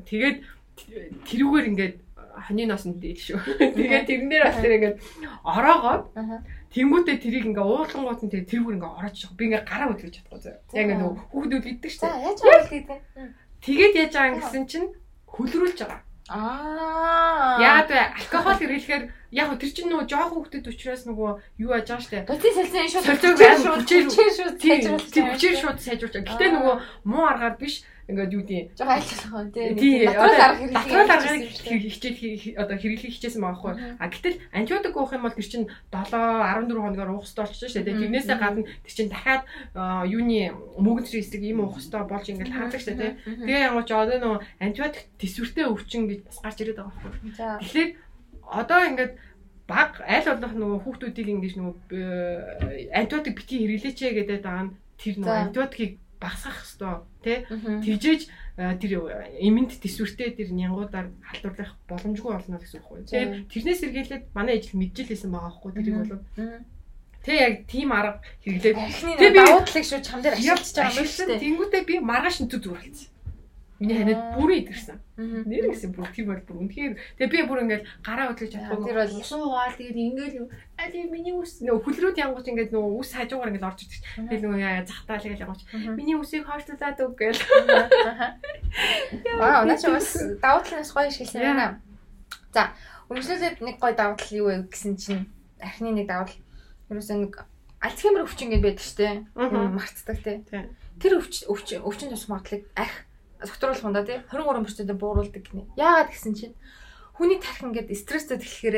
[0.09, 0.37] Тэгээд
[1.29, 1.95] тэрүүгээр ингээд
[2.33, 3.41] хоньноос нь дийл шүү.
[3.77, 4.97] Тэгээд тэрнээр бас тэр ингээд
[5.45, 6.37] ороогоод аха
[6.73, 9.37] Тэнгүүтээ тэрийг ингээ уулангууд нь тэгээ тэрүүгээр ингээ ороож байгаа.
[9.37, 10.57] Би ингээ гараа хөдлөж чадахгүй заа.
[10.73, 12.99] Яг ингээ нөгөө хүүхдүүд иддэг шүү яаж вэ гэдэг
[13.63, 14.89] Тэгээд яаж байгаа гэсэн чинь
[15.31, 16.01] хөлрүүлж байгаа.
[16.33, 18.03] аа Яагаад вэ?
[18.19, 19.05] Алкогол хэрэглэхээр
[19.37, 21.31] яг тэр чинь нөгөө жоохон хүүхдэд учраас нөгөө
[21.63, 22.27] юу яаж байгаа шүү дээ.
[22.27, 26.15] Бутын салсан шууд хүчээр шууд Тийм сайжруулах тийм хүчээр шууд сайжруулж.
[26.27, 26.75] Гэтэ нөгөө
[27.07, 30.05] муу аргаар биш ингээд юу тийм жоо айлчлах тий.
[30.07, 33.75] Натрал арга хэрэглэх натрал аргыг хичээд хий- одоо хэрэглэх хичээсэн байгаа байхгүй.
[33.99, 37.85] А гэтэл антибиотик уух юм бол тэр чинь 7 14 хоногоор уух хэрэгтэй болчихсон шүү
[37.89, 38.01] дээ.
[38.05, 39.43] Тэрнээсээ гадна тэр чинь дахиад
[40.07, 40.39] юуны
[40.79, 43.13] мөгөдрийн эсрэг ийм уух хэрэгтэй болж ингээд хардаг шүү дээ.
[43.49, 47.59] Тэгээ ямар ч одоо нөгөө антибиотик төсвөртэй өвчин гэж бас гарч ирээд байгаа за.
[47.65, 47.91] Тэгэхээр
[48.53, 49.13] одоо ингээд
[49.69, 55.15] баг аль болох нөгөө хүүхдүүдийг ингэж нөгөө э, антибиотик битгий хэрэглээч гэдэг байгаа нь тэр
[55.23, 55.93] нөгөө антибиотикийг
[56.23, 58.23] багасгах хэвээр тий тэгжээж
[58.79, 58.93] тэр
[59.43, 63.51] эмэнд төсвөртэй тэр нянгуудаар халдварлах боломжгүй болно гэсэн үг байхгүй.
[63.51, 66.23] Тэрнээс эргэлээд манай ижил мэджилсэн байгаа байхгүй тэрийг бол
[67.23, 68.77] Тэ яг тийм арга хэрэглээд.
[69.15, 71.43] Тэг би давуу талыг шүү чам дээр ашиглаж байгаа юм шүү дээ.
[71.47, 73.07] Тэнгүүтээ би маргааш зүг зүг болсон.
[73.83, 74.99] Миний ханиад бүрэн идэрсэн.
[75.19, 78.87] Нэр гэсэн бүр тийм бол бүр үнэхээр тэгээ би бүр ингээд гараа хөдлөж чадахгүй.
[78.87, 80.35] Тэр бол суугаал тэгээд ингээд
[80.79, 84.03] али миний үс нөө хүлрүүд янгууч ингээд нөө үс хажуугаар ингээд орж ирдэг.
[84.31, 85.63] Тэгээд нөө захтаал гэж янгууч
[85.99, 87.43] миний үсийг хойшлуулад үг гээл.
[89.43, 91.83] Аа наач бас давуу талаас гоё шилсэн байна.
[92.55, 92.71] За
[93.11, 95.27] үргэлжлүүлээд нэг гоё давуу тал юу вэ гэсэн чинь
[95.59, 96.39] архины нэг давуу тал
[96.93, 97.35] Ерөөсөө нэг
[97.83, 99.15] Альцгеймер өвчин гэдэг байдаг шүү дээ.
[99.75, 100.37] Мартдаг тий.
[101.01, 102.97] Тэр өвчин өвчин өвчин тус магадлалыг арх
[103.47, 105.69] согтруулах ундаа тий 23% бууруулдаг гинэ.
[105.77, 106.55] Яагаад гэсэн чинь
[107.17, 108.77] хүний тарих ингээд стресстэй тэгэхээр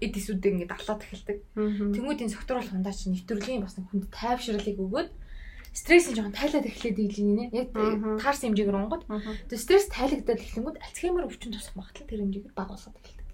[0.00, 1.38] эд эсүүдээ ингээд алаад эхэлдэг.
[1.56, 5.10] Тэнгүүдийн согтруулах ундаа чинь нэвтрүүлгийн бас хүнд тайвшруулыг өгөөд
[5.76, 7.44] стресс нь жоохон тайлаад эхлээд ийлээ нэ.
[7.52, 7.68] Яг
[8.20, 9.04] таарсан хэмжээгээр онгод.
[9.48, 13.26] Тэгээ стресс тайлагдаад эхлэнгүүд Альцгеймер өвчин тусах магадлал тэр хэмжээгээр бага болоод эхэлдэг.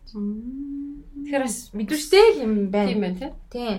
[1.23, 2.91] Тэгэхээр бас мэдвэртэй юм байна.
[2.91, 3.31] Тийм байна тий.
[3.55, 3.77] Тийм.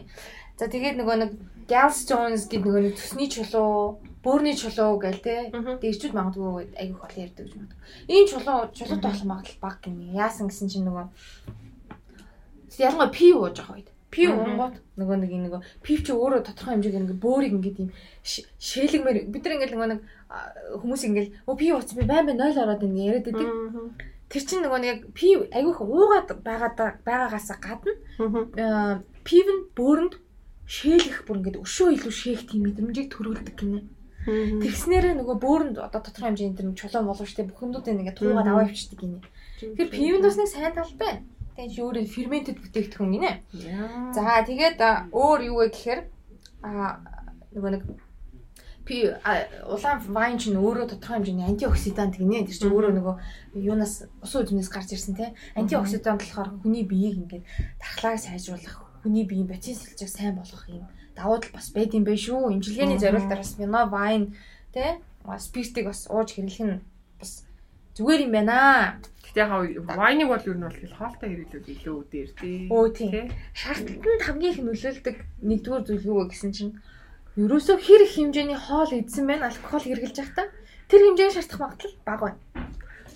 [0.56, 1.32] За тэгээд нөгөө нэг
[1.68, 5.36] Gals Jones гэдэг нөгөө төсний чулуу, бөөрний чулуу гээл те.
[5.52, 7.80] Дэрчүүд магадгүй айгүйх бол ярьдаг гэж магадгүй.
[8.08, 10.16] Энэ чулуу чулуутай болох магадлал бага гинэ.
[10.16, 11.06] Яасан гэсэн чинь нөгөө
[12.80, 13.90] ялангуяа пив ууж байгаа үед.
[14.14, 17.90] Пив уунгууд нөгөө нэг нөгөө пив чи өөрөө тодорхой хэмжээгээр ингээ бөөрийг ингээ тийм
[18.24, 20.02] шээлгмээр бид нар ингээ нөгөө нэг
[20.80, 23.50] хүмүүс ингээ өө пив ууц би байн байн 0 ороод ингээ яриад байдаг.
[24.30, 30.14] Тэр чинь нөгөө нэг пив айгүйх уугаад байгаад байгаагаас гадна пив нь бөөрөнд
[30.70, 33.82] шээлэх бүр ингээд өшөө илүү шээх тийм мэдрэмжийг төрүүлдэг гинэ.
[34.24, 38.68] Тэгснээрээ нөгөө бөөрөнд одоо тодорхой хэмжээний тэр чулуун болов штэ бүх юмнуудыг ингээд туугаад аваа
[38.72, 39.20] явчихдаг гинэ.
[39.60, 41.28] Тэр пивэнд бас нэг сайн тал байна.
[41.60, 43.32] Тэгээд өөр ферментэд бүтээгдэхүүн гинэ.
[44.16, 44.80] За тэгээд
[45.12, 46.02] өөр юу вэ гэхээр
[46.64, 47.04] а
[47.52, 47.84] нөгөө нэг
[48.88, 49.12] пи
[49.68, 52.48] улаан вайн чинь өөрөө тодорхой хэмжээний антиоксидант гинэ.
[52.48, 53.16] Тэр чинь өөрөө нөгөө
[53.60, 55.36] юунаас усан үзмнээс гарч ирсэн те.
[55.60, 57.44] Антиоксидант болохоор хүний биеийг ингээд
[57.80, 62.20] дархлааг сайжруулах хүний биеийн ботин сэлжиг сайн болгох юм давуу тал бас байд юм байна
[62.20, 62.52] шүү.
[62.54, 64.36] Имчилгээний зорилтоор бас вино, вайн
[64.74, 65.00] тэ
[65.40, 66.82] спиртийг бас ууж хэрэглэх нь
[67.20, 67.46] бас
[67.96, 69.00] зүгээр юм байна.
[69.24, 69.52] Гэтэ яг
[69.86, 72.58] вайныг бол ер нь бол хоолтой хэрэглүүд илүү дээр тий.
[72.68, 73.32] Өө тий.
[73.54, 76.74] Шаардлагатанд хамгийн их нөлөөлдөг нэгдүгээр зүйл юу вэ гэсэн чинь
[77.38, 80.48] ерөөсөө хэр их хэмжээний хоол идсэн байна алкогол хэрэглэж байхдаа
[80.90, 82.42] тэр хэмжээний шаардах магадлал бага байна.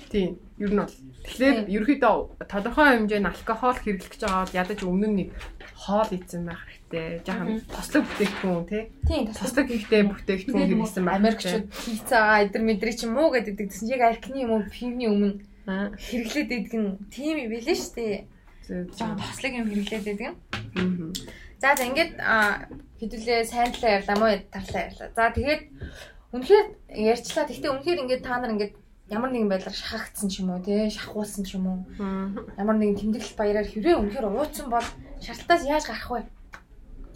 [0.10, 0.40] Тийм.
[0.58, 2.16] Ер нь бол тэгэхээр ерөөхдөө
[2.50, 5.30] тодорхой хэмжээний алкогол хэрэглэж байгаа бол ядаж өмнө нь
[5.78, 7.22] хоол идсэн байх хэрэгтэй.
[7.28, 8.84] Жаахан тослог бүтээгдэхүүн тий.
[9.08, 11.20] Тийм, тослог ихтэй бүтээгдэхүүн хэрэгсэн байх.
[11.20, 16.50] Америкчууд пицца, эдэр мэдрий чи муу гэдэг гэсэн яг аркны юм уу, пивний өмнө хэрэглээд
[16.52, 18.16] идэг нь тийм юм билээ шүү дээ.
[18.96, 20.36] Жаахан тослог юм хэрэглээд идэг юм.
[21.60, 22.16] За за ингээд
[23.04, 25.10] хэдүүлээ сайн талаа ярьлаа муу талаа ярьлаа.
[25.12, 25.62] За тэгээд
[26.32, 26.68] үнэхээр
[27.12, 27.46] ярьчлаа.
[27.52, 28.74] Гэхдээ үнэхээр ингээд та нар ингээд
[29.12, 31.80] ямар нэгэн байдлаар шахагдсан ч юм уу тий шахуулсан ч юм уу
[32.60, 34.84] ямар нэгэн тэмдэглэл баяраар хэрэг үнэхээр ууцсан бол
[35.24, 36.22] шаардлагатаас яаж гарах вэ?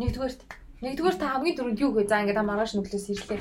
[0.01, 0.41] Нэгдүгээрт
[0.81, 2.09] Нэгдүгээр та хамгийн түрүүнд юу гээ?
[2.09, 3.37] За ингээд маргааш нүглээс ирлээ.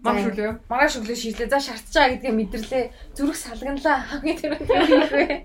[0.00, 0.52] Маргааш өглөө.
[0.64, 1.52] Маргааш өглөө ширлээ.
[1.52, 2.84] За шаардж байгаа гэдгээ мэдэрлээ.
[3.12, 4.00] Зүрх салганлаа.
[4.08, 5.44] Хамгийн түрүүнд юу хийх вэ?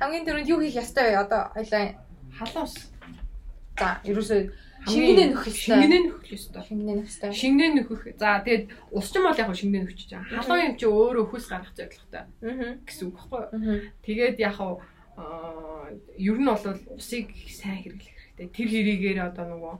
[0.00, 1.20] Хамгийн түрүүнд юу хийх ёстой вэ?
[1.20, 1.84] Одоо хоёлаа
[2.32, 2.76] халуун ус.
[3.76, 4.40] За, ерөөсөө
[4.88, 5.68] Шингэнээ нөхөх ёстой.
[5.68, 6.62] Шингэнээ нөхөх ёстой.
[6.64, 7.30] Шингэнээ нөхөх ёстой.
[7.36, 8.02] Шингэнээ нөхөх.
[8.16, 8.64] За тэгээд
[8.96, 10.24] ус ч юм бол яг шингэнээ нөхчих чам.
[10.24, 12.24] Халуун юм чи өөрөө өхөөс гарах зорилготой.
[12.24, 12.80] Аа.
[12.88, 13.84] гэсэн үг байхгүй юу?
[14.00, 14.56] Тэгээд яг
[16.16, 16.64] ер нь бол
[16.96, 18.56] усыг сайн хэрэглэх хэрэгтэй.
[18.56, 19.74] Тэр хэрийгээр одоо нөгөө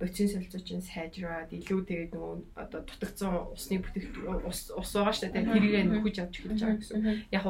[0.00, 5.28] боцин солилцооч нь сайжраад илүү тэгээд нөгөө одоо дутагдсан усны бүтээгдэхүүн ус ус байгаа шүү
[5.36, 5.52] дээ.
[5.52, 7.00] Тэрийгээ нөхөж авч эхэлж байгаа гэсэн.
[7.32, 7.44] Яг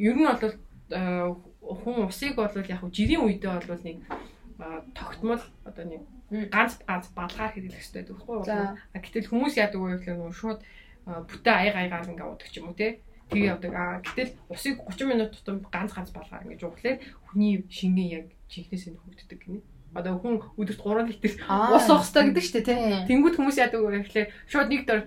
[0.00, 0.56] ер нь бол
[0.88, 3.98] хүн усыг бол яг жирийн үедээ бол нэг
[4.96, 6.02] тогтмол одоо нэг
[6.52, 8.76] ганц ганц балгаар хэрэглэх хэрэгтэй гэхгүй юу?
[8.96, 10.60] Гэтэл хүмүүс яадаг вэ гэхээр нөгөө шууд
[11.28, 13.00] бүтэ аяг аягаар ингээ удаг ч юм уу те.
[13.28, 13.72] Тэгээ явдаг.
[13.76, 18.88] Аа гэтэл усыг 30 минут тутам ганц ганц балгаар ингээ ууглаар хүний шингэн яг чихнээс
[18.88, 19.60] нь хөгддөг гинэ.
[19.98, 21.32] Одоо хүн өдөрт 3 литр
[21.74, 22.78] ус уух хэрэгтэй гэдэг шүү дээ тий.
[23.10, 25.00] Тэнгүүд хүмүүс яадаг вэ гэхээр шууд нэг дор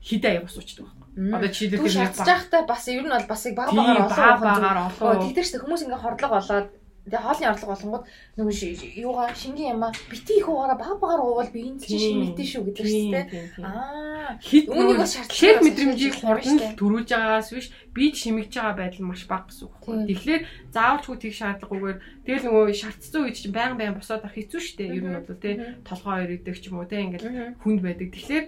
[0.00, 1.36] хідэ аяг ус уучдаг байна.
[1.36, 5.20] Одоо чийдэл тэр шатж байхдаа бас ер нь бол бас баг багаар олон.
[5.20, 6.68] Тэгдэж шүү хүмүүс ингээ хордлого болоод
[7.00, 8.04] Тэгээ хоолны орлого болгонгод
[8.36, 8.54] нөгөө
[9.00, 12.86] юугаа шингийн ямаа бити их уугаараа баг багаар уувал би энэ чинь шингэтэй шүү гэдэг
[12.86, 13.64] чинь тийм.
[13.64, 14.36] Аа.
[14.38, 19.66] Үүнийг бас шаардлага мэдрэмжийг хурдан төрүүлж байгаагаас биш бид шимэгж байгаа байдал маш бага гэсэн
[19.66, 20.06] үг байна.
[20.06, 24.94] Тэгэхээр заавалчгүй тийг шаардлагагүйгээр тэгэл нөгөө шаардсан үед чинь баян баян босоод авах хэцүү шттэ.
[24.94, 25.54] Ер нь бол тий.
[25.82, 27.02] Толгоо ирээдэг ч юм уу тий.
[27.02, 28.08] Ингээл хүнд байдаг.
[28.14, 28.44] Тэгэхээр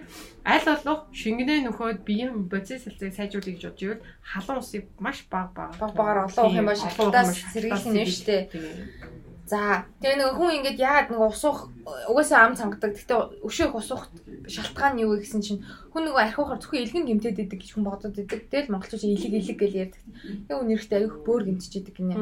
[0.47, 5.51] аль болох шингэнэ нөхөд биеийн бодис сэлцээг сайжруулах гэж бодж ивэл халуун усыг маш бага
[5.51, 8.37] бага бага багаар олон уух юм ба шалтгаанаас сэргийлэх нь шттэ.
[9.43, 12.95] За тэгээ нөгөө хүн ингээд яагаад нөгөө усуух угаасаа ам цангадаг.
[12.95, 14.07] Гэхдээ өшөөх усуух
[14.47, 15.59] шалтгаан нь юу гэсэн чинь
[15.91, 18.47] хүн нөгөө архиухаар зөвхөн илгэн гимтээд идэг гэж хүн бодод идэг.
[18.47, 20.03] Тэгэл монголчууд илэг илэг гэж ярьдаг.
[20.47, 22.15] Яг үн эрэхтэй аюух бөөр гимтэж идэг гинэ.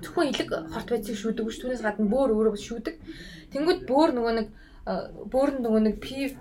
[0.00, 2.96] Зөвхөн илэг хорт байцыг шүүдэг биш түүнээс гадна бөөр өөрөө шүүдэг.
[3.52, 4.48] Тэнгүүд бөөр нөгөө нэг
[5.28, 6.32] бөөр нөгөө нэг пив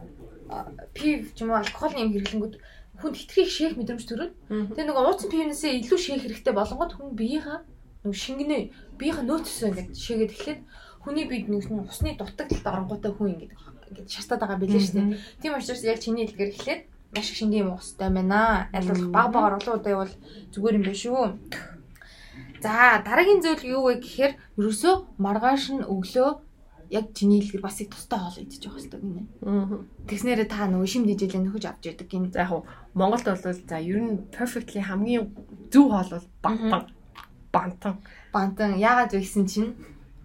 [0.96, 2.56] пив ч юм уу алкогол юм хэрэглэнгүүд
[3.04, 4.32] хүн хитрхийг шээх мэдрэмж төрөв.
[4.48, 7.60] Тэгээ нөгөө ууцсан пивнээсээ илүү шээх хэрэгтэй болгонгод хүн биеийнхаа
[8.04, 8.58] нөгөө шингэнэ
[9.00, 10.62] биеийнхаа нөөцсөө ингээд шээгээд эхлээд
[11.02, 13.54] хүний бид нэг усны дутагдлалд оронготой хүн ингээд
[13.90, 15.18] ингээд шатаад байгаа билээ шүү дээ.
[15.42, 16.82] Тийм учраас яг чиний хэлгээр эхлээд
[17.16, 18.68] маш их шингийн юм уустай байна.
[18.76, 20.16] Аль болох баг багаар олон удаа явал
[20.52, 21.26] зүгээр юм биш үү?
[22.62, 26.30] За дараагийн зүйл юу вэ гэхээр ерөөсөө маргааш нь өглөө
[26.90, 29.24] яг чиний хэлгээр бас их тустай хоол идэж явах хэрэгтэй гинэ.
[29.44, 29.84] Аа.
[30.08, 32.32] Тэгснээрээ та нөгөө шим дижээлээ нөхөж авч яадаг гин.
[32.32, 32.64] За яг
[32.96, 35.32] Монголд бол за ер нь perfectly хамгийн
[35.72, 36.84] зөв хоол бол бантан.
[37.52, 38.02] Бантан.
[38.34, 38.78] Бантан.
[38.78, 39.76] Яагаад вэ гэсэн чинь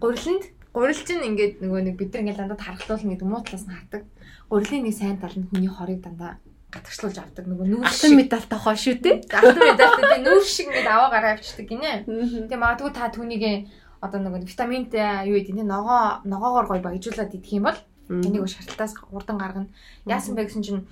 [0.02, 4.02] гуриланд гурил чинь ингээд нөгөө нэг бид нар ингээд дандаа харахтуулна гэдэг муутлаас нь хатдаг.
[4.48, 6.40] Гурилын нэг сайн тал нь хүний хорыг дандаа
[6.72, 9.16] гатгчлуулж авдаг нөгөө нүүр шиг медаль тохоо шүү дээ.
[9.28, 12.08] Алтан медальтай тийм нүүр шиг ингээд аваа гараа авчдаг гинэ.
[12.08, 13.68] Тэгээ магадгүй та түүнийг
[14.00, 18.96] одоо нөгөө витаминтай юу гэдэг нь ногоо ногоогоор гоё баяжуулаад идэх юм бол энийг шарталтаас
[18.96, 19.68] хурдан гаргана.
[20.08, 20.88] Яасан бэ гэсэн чинь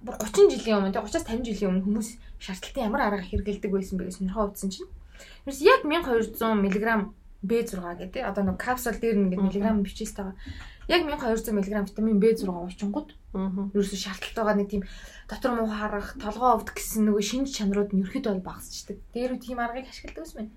[0.00, 2.08] бүр 30 жилийн өмнө 30-аас 50 жилийн өмнө хүмүүс
[2.40, 4.88] шарталтын ямар арга хэрэгэлдэг байсан бэ гэж сонирхоо утсан чинь.
[5.44, 7.12] Тэрс яг 1200 мг
[7.44, 8.22] B6 гэдэг.
[8.24, 10.36] Одоо нөгөө капсул дээр нэг миллиграм бичээс байгаа.
[10.88, 14.82] Яг 1200 мг витамин B6 уучингууд ерөөсөө шаардлагатай байгаа нэг тийм
[15.28, 18.98] дотор муу харах, толгоо өвдөх гэсэн нөгөө шинж чанарууд нь ерөөхдөө бол багасчдаг.
[19.12, 20.52] Тэр тийм аргыг ашигладаг юм байна.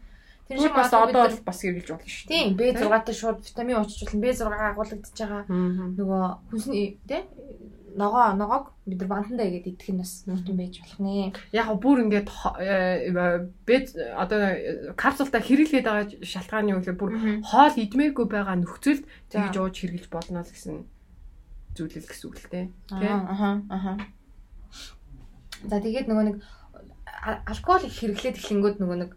[0.48, 2.28] Тэр шиг бас одоо бол бас хэрэгжилж болно шүү.
[2.32, 5.44] Тийм, B6-тай шууд витамин уучлах B6 агуулгадж байгаа.
[5.48, 7.28] Нөгөө хүнсний тий
[7.98, 11.34] ногоо ногоог бид нар бантандаа игээд идэх нь бас нүртэн байж болох нэ.
[11.52, 12.30] Яг бүр ингээд
[13.66, 14.42] бед одоо
[14.94, 20.46] капсултаа хэрэглээд байгаа шалтгааны юу гэхээр бүр хоол идмээргүй байгаа нөхцөлд тэгж ууж хэрэглэж болно
[20.46, 20.86] л гэсэн
[21.74, 22.66] зүйлэл гэсэн үг л дээ.
[23.02, 23.10] Тэ?
[23.10, 23.92] Аха аха.
[25.66, 26.38] За тэгээд нөгөө нэг
[27.50, 29.12] алкоол их хэрэглээд эхлэнгүүд нөгөө нэг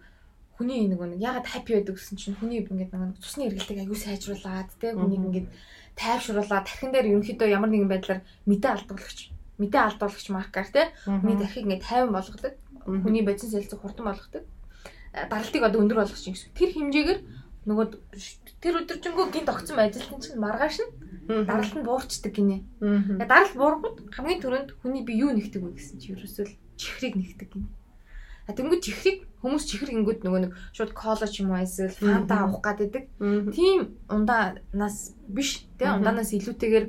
[0.60, 4.68] хүний нэг нэг ягаад хаппи байдаг гэсэн чинь хүний ингээд нэг цусны эргэлтийг аягүй сайжруулад
[4.76, 5.48] те хүнийг ингээд
[5.96, 9.20] тайвшруулаад тархин дээр ерөнхийдөө ямар нэгэн байдлаар мэдээ алдуулагч
[9.58, 14.44] мэдээ алдуулагч маркер те хүний тархийг ингээд тайван болгодог хүний бодис солилцох хурдан болгодог.
[15.12, 16.54] Э, даралтыг одоо өндөр болгох чинь гэсэн.
[16.54, 17.20] Тэр хэмжээгээр
[17.66, 17.86] нөгөө
[18.62, 20.92] тэр өдөржингөө гинт огцсон ажилтан чинь маргааш нь
[21.46, 22.62] даралт нь буурчдаг гинэ.
[23.20, 26.46] Даралт буурахад хамгийн түрүүнд хүний би юу нэгдэг вэ гэсэн чи ерөөсөө
[26.78, 27.68] чихрийг нэгдэг гинэ.
[28.56, 32.60] Тэнгүүд чихрийг хүмүүс чихэр гингүүд нөгөө нэг шууд кола ч юм уу эсвэл фанта авах
[32.60, 33.04] гэдэг.
[33.56, 36.86] Тийм ундаанаас биш тий ундаанаас илүүтэйгээр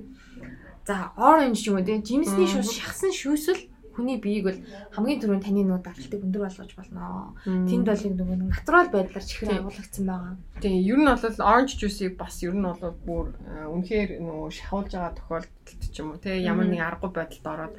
[0.83, 4.59] за оранж юм уу тий жимсний шүүс шахсан шүүсэл хүний биеийг бол
[4.95, 7.35] хамгийн түрүүнд таны нуу даралтыг өндөр болгож болно.
[7.43, 10.35] Тэнд бол нөгөө натурал байдлаар чихэр агуулгдсан байгаа.
[10.63, 14.91] Тийм, ер нь бол orange juice-ийг бас ер нь бол бүр э, үнэхээр нөгөө шахуулж
[14.95, 17.75] байгаа тохиолдолд ч юм уу тий ямар нэг аргагүй байдалд ороод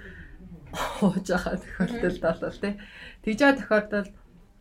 [1.02, 2.74] ууж байгаа тохиолдолд бол тий.
[3.22, 4.10] Тэгж байгаа тохиолдолд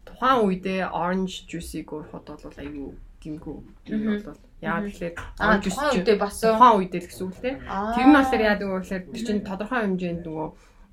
[0.06, 3.58] тухайн үедээ orange juice-ийг уурахад бол аюу гимгүү.
[3.88, 7.56] Энэ бол яагаад тэгэхээр orange juice тухайн үедээ бас тухайн үедээ л гэсэн үг тий.
[7.62, 10.50] Тэр нь болохоор вэ гэхээр тэр чинь тодорхой хэмжээнд нөгөө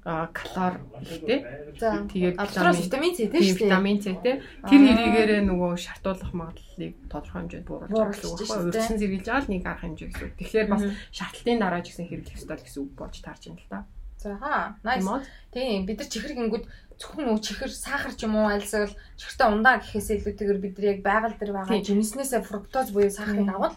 [0.09, 1.45] калор ихтэй.
[1.77, 3.45] Тэгээд витамин С дээ.
[3.45, 4.41] Витамин С тийм.
[4.65, 9.63] Тэр хэрийгээрээ нөгөө шартуулах магадлалыг тодорхой хэмжээнд бууруулж байгаа гэсэн үг зэрэглэж байгаа л нэг
[9.69, 10.37] арга хэмжээ гэсэн үг.
[10.41, 13.79] Тэгэхээр бас шатлалтын дараа ч гэсэн хэрэглэх ёстой гэсэн үг болж таарч байна л та.
[13.85, 14.77] За хаа.
[14.85, 15.07] Nice.
[15.55, 16.65] Тийм бид нар чихэр гингүүд
[16.99, 21.01] зөвхөн нөгөө чихэр сахар ч юм уу альсвал чихэртэй ундаа гэхээс илүүтэйгээр бид нар яг
[21.07, 23.77] байгаль дээр байгаа жимснээсээ фруктоз буюу сахарыг авал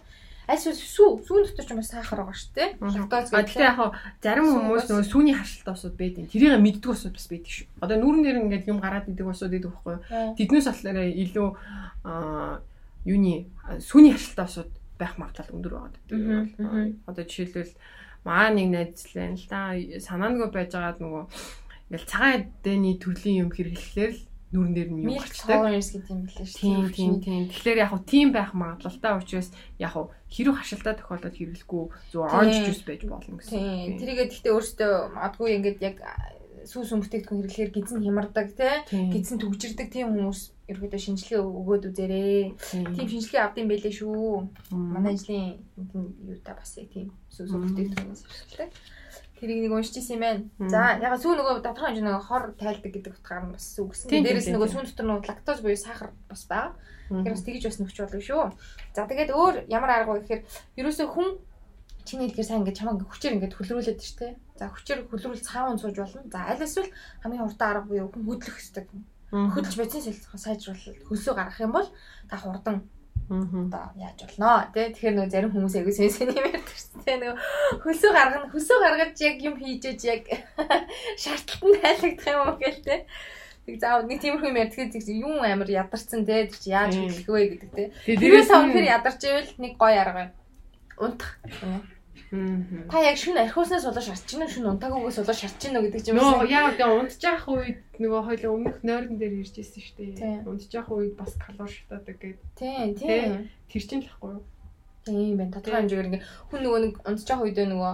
[0.50, 2.70] альсвал сүү сүүн дотор ч юм уу сахар байгаа шүү дээ.
[2.82, 3.46] Лактоз гэдэг.
[3.46, 3.80] Гэхдээ яг
[4.26, 6.26] зарим хүмүүс нөгөө сүүний харшилтай усуд байдаг.
[6.34, 7.68] Тэрийг мэддэг усуд бас байдаг шүү.
[7.80, 10.36] Одоо нүүрэн дээр ингээд юм гараад идэг усуд идэг байхгүй юу?
[10.36, 11.48] Тэднээс болохоор илүү
[12.10, 12.60] аа
[13.06, 13.36] юуны
[13.80, 16.90] сүүний харшилтай усуд байх магадлал өндөр байгаа.
[17.06, 17.74] Одоо жишээлбэл
[18.26, 19.60] маа нэг найзлаа л да
[20.02, 21.24] санаангүй байж байгаад нөгөө
[21.92, 26.60] ингээл цагаан эдэний төрлийн юм хэрэглэхээр л нүрэн дээр нь билээ шүү.
[26.60, 27.44] Тийм тийм тийм.
[27.48, 32.60] Тэгэхээр яг хуу тийм байх магадлалтай учраас яг хуу хэрэг хашилтаа тохиолдолд хэрэглэхгүй зөв orange
[32.68, 33.56] juice байж болно гэсэн.
[33.56, 33.96] Тийм.
[33.96, 35.98] Тэрийгээ гэхдээ өөртөө магадгүй ингээд яг
[36.68, 38.76] сүүс өмөртөгдгөн хэрэглэхээр гизэн хямардаг тий
[39.14, 42.56] гизэн төгжирдэг тийм хүмүүс ерөөдөө шинжилгээ өгөөд үзээрэй.
[42.96, 44.48] Тийм шинжилгээ авдсан байлээ шүү.
[44.72, 48.72] Манай ажлын юу та бас тийм сүс бүтээгдэхүүнээс ашигладаг.
[49.42, 50.70] Тэрийг нэг уншиж ирсэн юм байна.
[50.70, 54.08] За яг сүү нөгөө тодорхой хэмжээ нөгөө хор тайлдаг гэдэг утгаар нь бас үгсэн.
[54.14, 56.78] Дээрээс нөгөө сүүн дотор нөгөө лактоз буюу сахар бас байгаа.
[57.10, 58.44] Тэгэхээр бас тэгж бас нөхч болно шүү.
[58.94, 60.42] За тэгээд өөр ямар арга вэ гэхээр
[60.78, 61.30] ерөөсөө хүн
[62.12, 64.34] чиний хэлгээр сайн ингээд чамаа хүчээр ингээд хөлрүүлээд шүү дээ.
[64.60, 66.28] За хүчээр хөлрүүл цааван сууж болно.
[66.28, 66.92] За аль эсвэл
[67.24, 68.86] хамгийн хурдан арга буюу хөдлөх хэрэгтэй
[69.32, 71.88] хөдөлж бодис солилцоо сайжруулалт хөлсөө гаргах юм бол
[72.28, 72.84] та хурдан
[73.32, 74.92] Одоо яаж болно тий?
[74.92, 77.18] Тэгэхээр нөгөө зарим хүмүүс аягүй сэнсэн юм ярьдаг шүү дээ.
[77.22, 80.24] Нөгөө хөлсөө гаргана хөлсөө гаргаж яг юм хийж ээж яг
[81.24, 83.00] шаардлагатанд тайлагдах юм уу гээл тий?
[83.64, 87.30] Тэг заав нэг тиймэрхүү юм ярьдаг тийм юм амар ядарсан те тэр чи яаж хэлэх
[87.32, 87.84] вэ гэдэг те.
[88.04, 90.36] Тэрээс өнөхөр ядарч ивэл нэг гоё арга
[91.00, 91.40] унтах.
[92.32, 96.24] Та яг шүн архиуснаас болоо шарчин шүн унтаагүйгээс болоо шарчин гэдэг юм шиг.
[96.24, 100.48] Нөө яа тэгээ унтчих үед нөгөө хоёлаа өмнөх нойрон дээр ирж ирсэн шүү дээ.
[100.48, 102.48] Унтчих үед бас калори шатаадаг гэдэг.
[102.56, 103.52] Тийм тийм.
[103.68, 104.44] Тэр чинь л ахгүй юу?
[105.04, 105.52] Тийм байна.
[105.52, 107.94] Тодорхой хэмжээгээр ингээ хүн нөгөө нэг унтчих үед нөгөө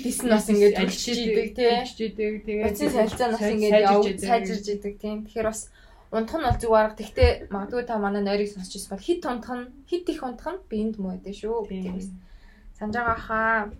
[0.00, 1.76] эдис нь бас ингээ төлчихийдэг тийм.
[1.92, 5.28] Тэгээд бацин салцаа нас ингээ сайжирж идэг тийм.
[5.28, 5.68] Тэгэхээр бас
[6.08, 6.96] унтах нь бол зүг арга.
[6.96, 10.64] Тэгтээ магадгүй та манай нойрыг сонсч ирсэн бол хит унтах нь хит их унтах нь
[10.72, 11.68] биэнд муу байдаг шүү.
[11.68, 12.00] Тийм
[12.82, 13.70] санаж байгаа хаа.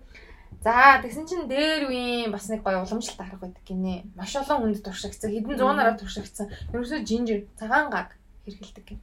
[0.62, 4.06] За тэгсэн чинь дээр үеийн бас нэг гоё уламжлалт арга байдаг гинэ.
[4.14, 6.46] Маш олон хүнд туршигдсан, хэдэн зуунаараа туршигдсан.
[6.70, 8.14] Ерөөсөө жинжер цагаан гаг
[8.46, 9.00] хэргэлдэг гин.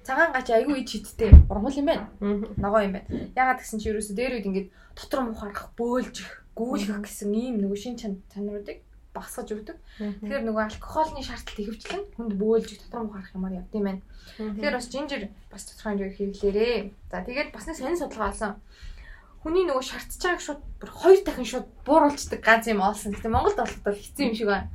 [0.00, 2.08] Цагаан гач айгүй ич хиттэй ургуул юм байна.
[2.56, 3.08] Ногоо юм байна.
[3.36, 6.24] Ягаад гэсэн чинь ерөөсөө дээр үед ингээд дотор мухарах, бөөлж,
[6.56, 8.80] гүйлгэх гэсэн ийм нөгөө шин чанаруудыг
[9.12, 9.76] багсгаж өгдөг.
[10.24, 14.02] Тэгэхээр нөгөө алкогольны шаардлага ихэвчлэн хүнд бөөлж дотор мухарах юмар явд юм байна.
[14.40, 16.78] Тэгэхээр бас жинжер бас тодорхой хэмжээгээр хэрэглээрээ.
[17.12, 18.52] За тэгээд бас нэг сонир судалгаа олсон
[19.44, 23.12] хүний нөгөө шаардж байгааг шууд бүр хоёр дахин шууд бууруулцдаг ганц юм олсон.
[23.12, 24.72] Гэтэ Монголд олоход хэцүү юм шиг байна.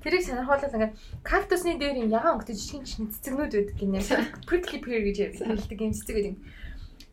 [0.00, 4.00] Тэрийг сонирхолтой ингээд кактусны дээр юм ягаан өнгөтэй жижигэн жижигэн цэцэгнүүд байдаг гинэ.
[4.48, 6.36] Prickly pear гэж хэлдэг юм цэцэг гэдэг.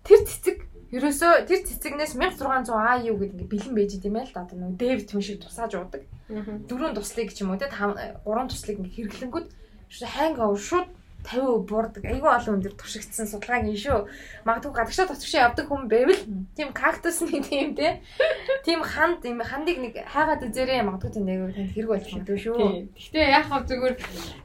[0.08, 0.58] Тэр цэцэг
[0.96, 5.10] ерөөсөө тэр цэцэгнээс 1600 AU гэдэг ингээд бэлэн байж идэм байл та одоо нөгөө Дэвид
[5.12, 6.08] юм шиг тусааж уудаг.
[6.32, 9.48] Дөрөв туслыг ч юм уу те гурван туслыг ингээд хэрэглэнгүүд
[10.08, 10.88] ханг ав шууд
[11.24, 12.04] 50% буурдаг.
[12.06, 14.00] Айгүй олон хүн дэр туршигдсан судалгаа юм шүү.
[14.46, 16.22] Магадгүй гадагшаа тосгошоо явдаг хүн байвал
[16.56, 18.04] тийм кактусны тийм те.
[18.68, 22.58] Тийм ханд юм хандыг нэг хайгаад үзээрэй магадгүй тийм нэг танд хэрэг болох юм шүү.
[22.94, 23.96] Гэхдээ яг хав зүгээр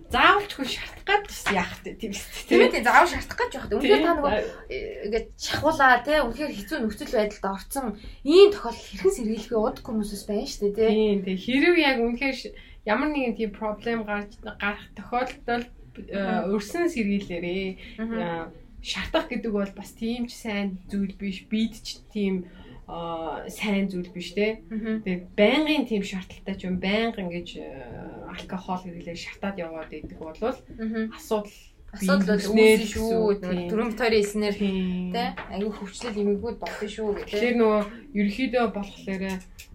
[0.09, 2.25] заавалч хүн шартах гад яах вэ тийм ээ.
[2.49, 3.77] Тийм ээ заавал шартах гэж яах вэ.
[3.77, 4.33] Үнэхээр та нөгөө
[5.05, 6.25] ингээд шахуулаа те.
[6.25, 7.87] Үнэхээр хэцүү нөхцөл байдалд орсон
[8.25, 9.61] ийм тохиолдол хэрхэн сэргийлэх вэ?
[9.61, 10.87] Удах хүмүүсээс байна шүү дээ те.
[10.88, 11.38] Тийм тийм.
[11.45, 12.37] Хэрв яг үнэхээр
[12.88, 15.69] ямар нэгэн тийм проблем гарч гарах тохиолдолд
[16.54, 17.66] өрсөн сэргийлээрээ
[18.82, 21.44] шартах гэдэг бол бас тийм ч сайн зүйл биш.
[21.50, 22.46] Бид ч тийм
[22.88, 24.62] сайн зүйл биш те.
[24.70, 27.48] Тэгээд байнгын тийм шаардлагатай ч юм байнга ингэж
[28.32, 31.52] алкогол хэрэглээ шатаад яваад идэх бол асуудал
[31.92, 33.40] асуудал үүснэ шүү.
[33.68, 34.56] Түрүүн битүүрийн хэлснээр
[35.12, 37.28] те аюу хөвчлөл имэгүүд болно шүү гэдэг.
[37.28, 37.82] Тэгэхээр нөгөө
[38.16, 39.22] ерөөхдөө болохоор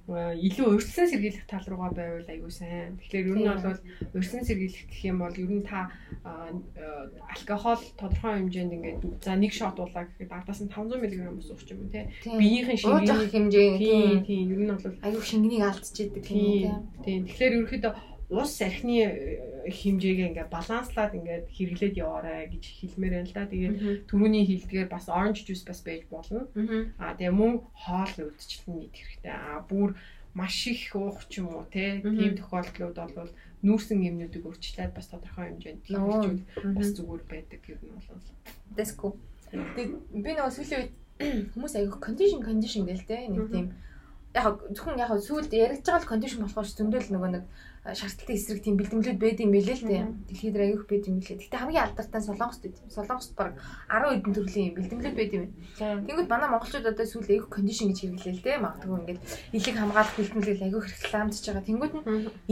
[0.04, 3.00] илүү урьдчилан сэргийлэх тал руугаа байвал аюу сайн.
[3.00, 3.80] Тэгэхээр ер нь бол
[4.12, 5.88] урьдчилан сэргийлэх гэх юм бол ер нь та
[7.32, 11.72] алкогол тодорхой хэмжээнд ингээд за нэг шот уулаа гэхэд ардаас нь 500 мг ус ууч
[11.72, 12.04] юм тий.
[12.28, 14.20] Биеийнхэн шингэний хэмжээ тий.
[14.28, 16.84] Тийм ер нь бол аюу шингэнийг алдчихэдэг тийм.
[17.00, 17.24] Тийм.
[17.24, 17.94] Тэгэхээр ерөөхдөө
[18.30, 23.52] ус архины э, хэмжээгээ ингээд баланслаад ингээд хэрэглээд яваарай гэж хэлмээр байна л да.
[23.52, 23.76] Тэгээд
[24.08, 26.48] түрүүний хэлдгээр бас orange juice бас байж болно.
[27.00, 29.34] Аа тэгээ мөн хоол өвдчлэн нийт хэрэгтэй.
[29.34, 29.96] Аа бүр
[30.34, 33.32] маш их уух ч юм уу те тийм тохиолдлууд бол
[33.62, 36.42] нүүрсэн юмнуудыг өөрчлөөд бас тодорхой хэмжээнд хэрэгжүүл
[36.74, 38.28] бас зүгээр байдаг юм бол.
[38.76, 39.14] Дэско.
[39.54, 40.94] Би нөгөө сүүлийн үед
[41.54, 43.68] хүмүүс аяг condition condition гээл те нэг тийм
[44.34, 47.44] яг зөвхөн яг сүүлд яригдж байгаа condition болохоор зөндөл нөгөө нэг
[47.84, 50.04] шаардлагатай эсрэг тийм бэлтгэлүүд байд юм бэлээ л дээ.
[50.32, 51.36] Дэлхийд аягүй байд юм лээ.
[51.36, 52.80] Гэтэ хамгийн алдартай Солонгост байд.
[52.88, 53.60] Солонгост баг
[53.92, 55.46] 10 хэдэн төрлийн бэлтгэлүүд байд юм.
[56.08, 58.64] Тэнгүүд манай монголчууд одоо сүүл аягүй кондишн гэж хэрэглэе л дээ.
[58.64, 59.20] Магадгүй ингээд
[59.52, 61.68] илэг хамгаалах бэлтгэлийг аягүй рекламдж байгаа.
[61.68, 62.06] Тэнгүүд нь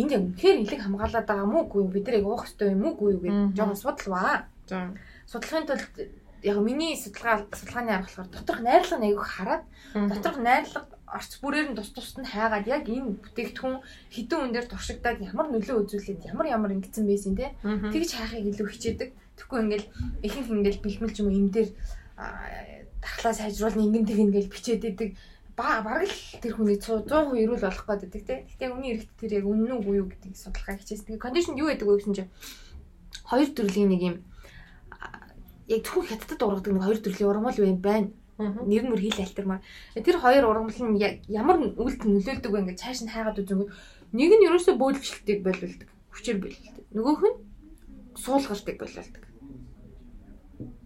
[0.04, 3.10] энд үнэхээр илэг хамгаалаад байгаа мүү үгүй бид нар яг уух хэрэгтэй юм уу үгүй
[3.16, 4.52] юу гэж жоохон судлаа.
[4.68, 4.92] За.
[5.32, 5.96] Судлахын тулд
[6.44, 9.64] яг миний судалгаа судалгааны арга болохоор доторх найрлага аягүй хараад
[9.96, 13.84] доторх найрлага орц бүрээр нь тус тусад нь хайгаад яг энэ бүтээгдэхүүн
[14.16, 17.52] хідэн үн дээр туршигдаад ямар нөлөө үзүүлээд ямар ямар ингэсэн байсан те.
[17.64, 19.10] Тэгж хайхыг илүү хичээдэг.
[19.36, 19.88] Тэгэхгүй ингээл
[20.24, 21.70] ихэнх ингээл бэлмэл ч юм энэ дээр
[23.04, 25.10] дархлаа сайжруулна ингэн тэг ингээл бичээд идэг.
[25.60, 28.48] Ба бараг л тэр хүний 100% эрүүл болох гэдэг те.
[28.48, 31.12] Гэхдээ үний эрэхт тэр яг үнэн үгүй юу гэдэг судалгаа хичээсэн.
[31.12, 32.32] Тэгээ кондишн юу гэдэг вэ гэсэн чинь
[33.28, 34.16] хоёр төрлийн нэг юм
[35.68, 38.08] яг зөвхөн хятадд ургадаг нэг хоёр төрлийн ургамал байна
[38.42, 39.62] Нэр мөр хил альтермаар.
[39.94, 41.00] Тэр хоёр ургамал нь
[41.30, 43.72] ямар үлд нөлөөлдөг вэ ингээд цааш нь хайгаад үзэнгүүт
[44.18, 45.90] нэг нь ерөөсөө бөөлжлөлтийг боловлдог.
[46.12, 46.86] Хүчээр боловлдог.
[46.92, 47.38] Нөгөөх нь
[48.18, 49.24] суулгалтыг боловлдог.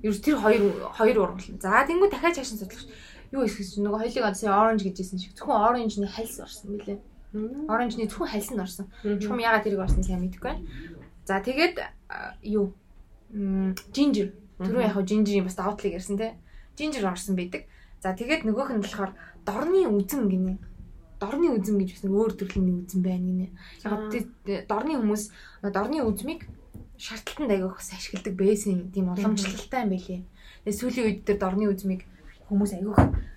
[0.03, 1.61] Ерөөс тэр хоёр хоёр ургамал.
[1.63, 2.85] За тэнгуү дахиад цааш нь судлах.
[3.31, 6.99] Юу эсвэл нөгөө хоёлыг одсон оранж гэжсэн шиг зөвхөн оранжны хальс орсон билээ.
[7.67, 8.85] Оранжны зөвхөн хальс нь орсон.
[9.01, 10.63] Чухам ягаад тэрийг орсон сайн мэдэхгүй байна.
[11.25, 11.81] За тэгээд
[12.45, 12.71] юу?
[13.91, 14.37] Жинжер.
[14.61, 16.37] Түрүү яг жинжерийн бас даваатлыг ярьсан те
[16.77, 17.65] жинжер орсон байдаг.
[18.03, 19.11] За тэгээд нөгөөх нь болохоор
[19.47, 20.53] дорны үзэн гинэ.
[21.19, 23.47] Дорны үзэн гэж бас өөр төрлийн үзэн байна гинэ.
[23.87, 25.23] Яг дорны хүмүүс
[25.63, 26.45] дорны үзмийг
[26.97, 30.21] шаардлагатанд аяг бас ашигладаг байсан тийм уламжлалтай юм байлээ.
[30.63, 32.01] Тэгээ сүүлийн үед дээр дорны үзмийг
[32.47, 32.87] хүмүүс аяг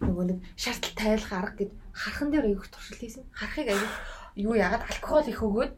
[0.05, 3.25] нөгөө нэг шаардлага тайлах арга гэд хархан дээр аяг туршилт хийсэн.
[3.35, 3.91] Харахыг аяг
[4.37, 5.73] юу яагаад алкогол их өгөөд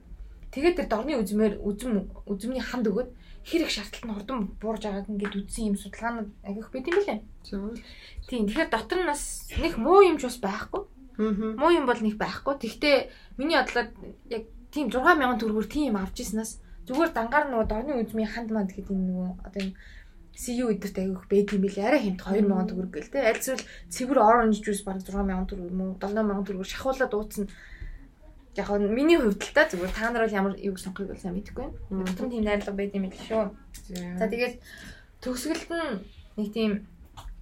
[0.52, 3.08] тэгээд тэр дорны үзмээр үзм үзмний ханд өгөөд
[3.44, 6.96] хэр их шаардлага нь хурдан буурж байгааг ингээд үзсэн юм судалгаанууд аяг их байт юм
[7.00, 7.20] билээ.
[8.28, 9.22] Тийм тэгэхээр дотор нь бас
[9.56, 10.82] нэг муу юмч бас байхгүй.
[11.56, 12.54] Муу юм бол нэг байхгүй.
[12.60, 12.96] Тэгтээ
[13.40, 13.88] миний бодлоор
[14.28, 18.92] яг тийм 6000 төгрөгөөр тийм авч ирснаас зүгээр дангаар нөгөө дорны үзмийн ханд манд гэдэг
[18.92, 19.72] юм нөгөө одоо юм
[20.40, 21.86] CU өдөрт аявих байд юм билээ.
[21.86, 23.18] Арай хэмт 2000 төгрөг гэл те.
[23.28, 27.46] Аль эсвэл цэвэр orange juice баг 6000 төгрөг юм уу 7000 төгрөг шахуулаад дууцсан.
[28.56, 31.38] Яг нь миний хувьд л та зүгээр та нар бол ямар юг сонгохыг бол сайн
[31.38, 32.06] мэдэхгүй байна.
[32.06, 33.44] Дотор нь тийм найрлага байд юм л шүү.
[34.18, 34.54] За тэгээд
[35.22, 36.02] төгсгөлд нь
[36.38, 36.72] нэг тийм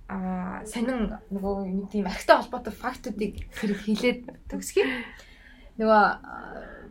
[0.08, 4.20] аа сонин нөгөө нэг тийм архтай холбоотой фактуудыг хэрэг хэлээд
[4.52, 4.84] төгсгий.
[5.80, 6.04] Нөгөө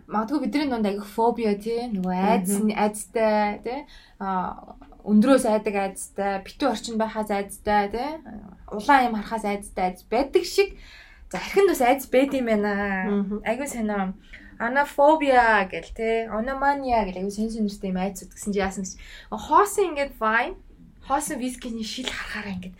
[0.08, 3.80] магадгүй бидний дунд агих фобиа тий нөгөө айдс айдстай тий
[4.24, 8.10] а өндрөөс айдаг айдстай битүү орчин байхаас айдстай тий
[8.72, 10.80] улаан юм харахаас айдстай айдс байдаг шиг
[11.32, 12.72] за архинд бас айдс байд юм байна.
[13.46, 14.14] Айгүй сонио.
[14.60, 18.98] Анафобия гэл тий аномания гэл айгүй сэн сэнэртэй юм айдсууд гэсэн чи яасан гэж.
[19.30, 20.58] Хоосон ингээд вайн
[21.06, 22.76] хоосон вискиний шил харахаараа ингээд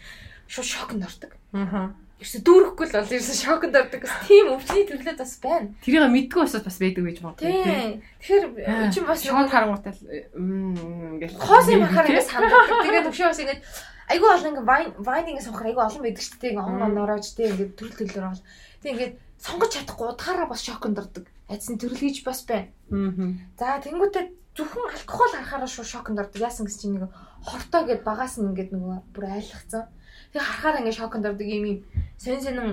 [0.48, 1.32] шууд шокнд ордог.
[1.54, 4.02] Аа ерөөсө дүүрэхгүй л бол ерөөсө шокнд ордог.
[4.02, 5.70] Гэсэн тийм өвчний төрлөөд бас байна.
[5.86, 7.46] Тэрийг мэдгүй басаад бас байдаг гэж боддог.
[7.46, 8.02] Тийм.
[8.26, 9.94] Тэгэхээр чи бас шокнд харангуйтай
[10.34, 12.82] ингээл хоос юм харахаар ингээс ханддаг.
[12.90, 13.62] Тэгээд төвшөө бас ингээд
[14.08, 16.52] айгүй олон ингээ вайн вайнинг сонгохоор айгүй олон байдаг шүү дээ.
[16.52, 18.44] Ингээ он он ороож тийм ингээ төрөл төлөөр бол.
[18.82, 21.26] Тийм ингээд сонгож чадахгүй удахаараа бас шокнд ордог.
[21.52, 22.72] Айдсны төрөл гэж бас байна.
[22.92, 23.36] Аа.
[23.60, 26.40] За тэнгуүтээ зөвхөн алкогол харахаараа шууд шокнд ордог.
[26.40, 27.12] Яасан гэсэн чинь нэг
[27.44, 29.86] хортоо гэд багаас нь ингээд нөгөө бүр айлгцсан
[30.34, 31.80] Тэг харахаар ингээ шоконд ордог юм юм.
[32.20, 32.70] Сонин сонин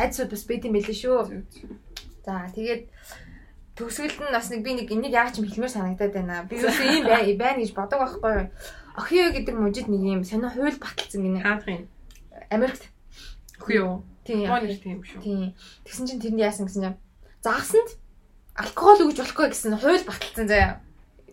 [0.00, 1.44] айдсууд бас юм байлээ шүү.
[2.24, 2.82] За тэгээд
[3.76, 6.48] төгсгөлд нь бас нэг би нэг энийг яг ч хэлмээр санагдаад байна.
[6.48, 7.04] Би үгүй ийм
[7.38, 8.48] байна гэж бодог байхгүй.
[8.94, 11.42] Охио гэдэг мужид нэг юм сонио хууль баталсан гинэ.
[11.42, 11.88] Хаах юм.
[12.50, 12.88] Америкт.
[13.58, 14.02] Охио.
[14.22, 14.46] Тийм.
[14.80, 15.20] Тийм шүү.
[15.20, 15.54] Тийм.
[15.84, 16.96] Тэгсэн чинь тэрэнд яасан гэсэн юм.
[17.42, 17.98] Загсанд
[18.54, 20.80] алкогол өгж болохгүй гэсэн хууль баталсан заяа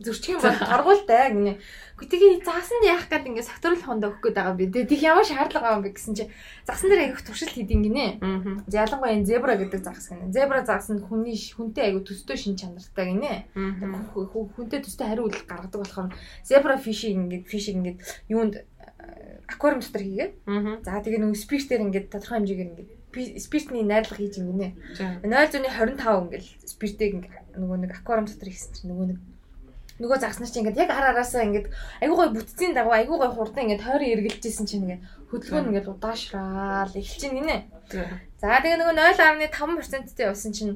[0.01, 1.53] зөрчих юм бол торгуултай гинэ.
[2.01, 4.65] Гэхдээ заасан яах гээд ингээ сакторал хонд өгөх гээд байгаа би.
[4.73, 6.25] Тэгээ тих ямар шаардлага юм бэ гэсэн чи
[6.65, 8.05] загсан дээр айгүйх туршилт хийдин гинэ.
[8.67, 10.33] Ялангуяа энэ зебра гэдэг загас гинэ.
[10.33, 13.53] Зебра загас нь хүний хүнтэй айгүй төстэй шин чанартай гинэ.
[13.53, 16.09] Хүнтэй төстэй хариу үйлдэл гаргадаг болохоор
[16.41, 17.95] зебра фишиг ингээ фишиг ингээ
[18.33, 18.65] юунд
[19.45, 20.33] аквариум дотор хийгээд.
[20.81, 24.73] За тэгээ нөгөө спиртээр ингээ тодорхой хэмжээгээр ингээ спиртний найрлага хийж юм гинэ.
[25.21, 29.19] 0.25 ингээл спиртийг нөгөө нэг аквариум дотор хийсэн чинь нөгөө нэг
[30.01, 31.69] нөгөө загснаар чи ингээд яг ар араасаа ингээд
[32.01, 36.91] айгуу гой бүтцийн дагуу айгуу гой хурдан ингээд тойрон эргэлжсэн чинь ингээд хөдөлгөөн ингээд удаашраал
[36.97, 37.57] эхэлж ин гинэ.
[38.41, 38.95] За тэгээ нөгөө
[39.53, 40.73] 0.5%тэй явсан чинь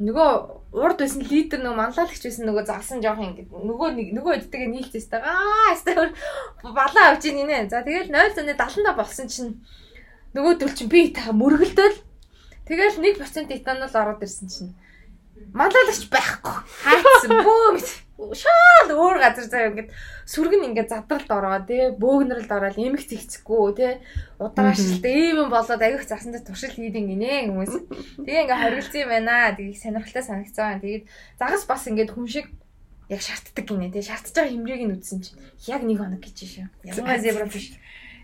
[0.00, 0.30] нөгөө
[0.72, 5.34] урд байсан лидер нөгөө манлайлагч байсан нөгөө загсан жоох ингээд нөгөө нөгөө эдтэйгээ нийлчихсэн тагаа
[5.34, 6.14] аа эсвэл
[6.64, 7.68] балаа авч ийн гинэ.
[7.68, 9.60] За тэгэл 0.75 болсон чинь
[10.32, 11.98] нөгөө төл чинь би та мөргөлдөөл.
[12.64, 14.72] Тэгэл 1% этанол ороод ирсэн чинь.
[15.52, 16.56] Манлайлагч байхгүй.
[16.86, 17.42] Хайцсан.
[17.42, 17.76] Бөө
[18.36, 19.90] шаал өөр газар заяа ингээд
[20.28, 23.92] сүргэн ингээд задралд ороо тий бөөгнөрөлд ороод эмх зэгцэхгүй тий
[24.36, 27.72] удаашлт ийм болоод аявих засан дээр туршил хийдин гинэ хүмүүс
[28.24, 29.56] тэгээ ингээд хоригдсан юм байна.
[29.56, 31.04] Тэгээ сонирхолтой санагцсан тэгээд
[31.40, 32.46] загас бас ингээд хүн шиг
[33.08, 35.40] яг шаарддаг гинэ тий шаардж байгаа хэмжээг нь үзсэн чинь.
[35.66, 37.72] Яг нэг хоног гэж шүү ямар зебра биш.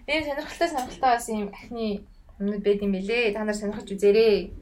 [0.06, 2.04] Ийм сонирхолтой сонирхолтой бас ийм ахны
[2.36, 4.52] өмнөд байд юм бэлээ та нар сонирхож үзээрэй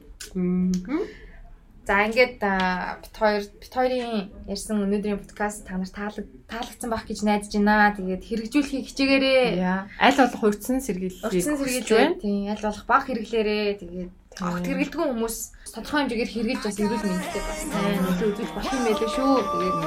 [1.85, 7.53] За ингээд бит хоёр бит хоёрын ярьсан өнөөдрийн подкаст та нар таалагдсан байх гэж найдаж
[7.53, 7.93] байна.
[7.93, 10.01] Тэгээд хэрэгжүүлэхийг хичээгээрээ.
[10.01, 12.17] Аль болох урьдсан сэргийллийг урьдсан сэргийлээ.
[12.25, 13.77] Тийм, аль болох баг хэрэглээрээ.
[13.85, 14.11] Тэгээд
[14.41, 15.37] огт хэрэглэдэггүй хүмүүс
[15.77, 19.33] тодорхой хэмжээгээр хэрэглэж бас эрүүл мэндэд бас сайн нөлөө үзүүлж болох юм байлээ шүү.
[19.45, 19.77] Тэгээд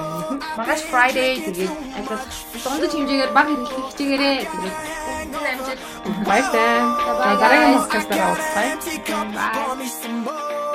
[0.54, 2.30] магаш Friday тэгээд аль болох
[2.62, 4.36] дундаж хэмжээгээр баг хэрэглэх хичээгээрээ.
[4.46, 4.76] Тэгээд
[5.50, 5.82] амжилт.
[6.30, 6.78] Баярлалаа.
[7.42, 8.78] Дараагийн подкастаараа уулзъя.
[9.34, 10.67] Bye.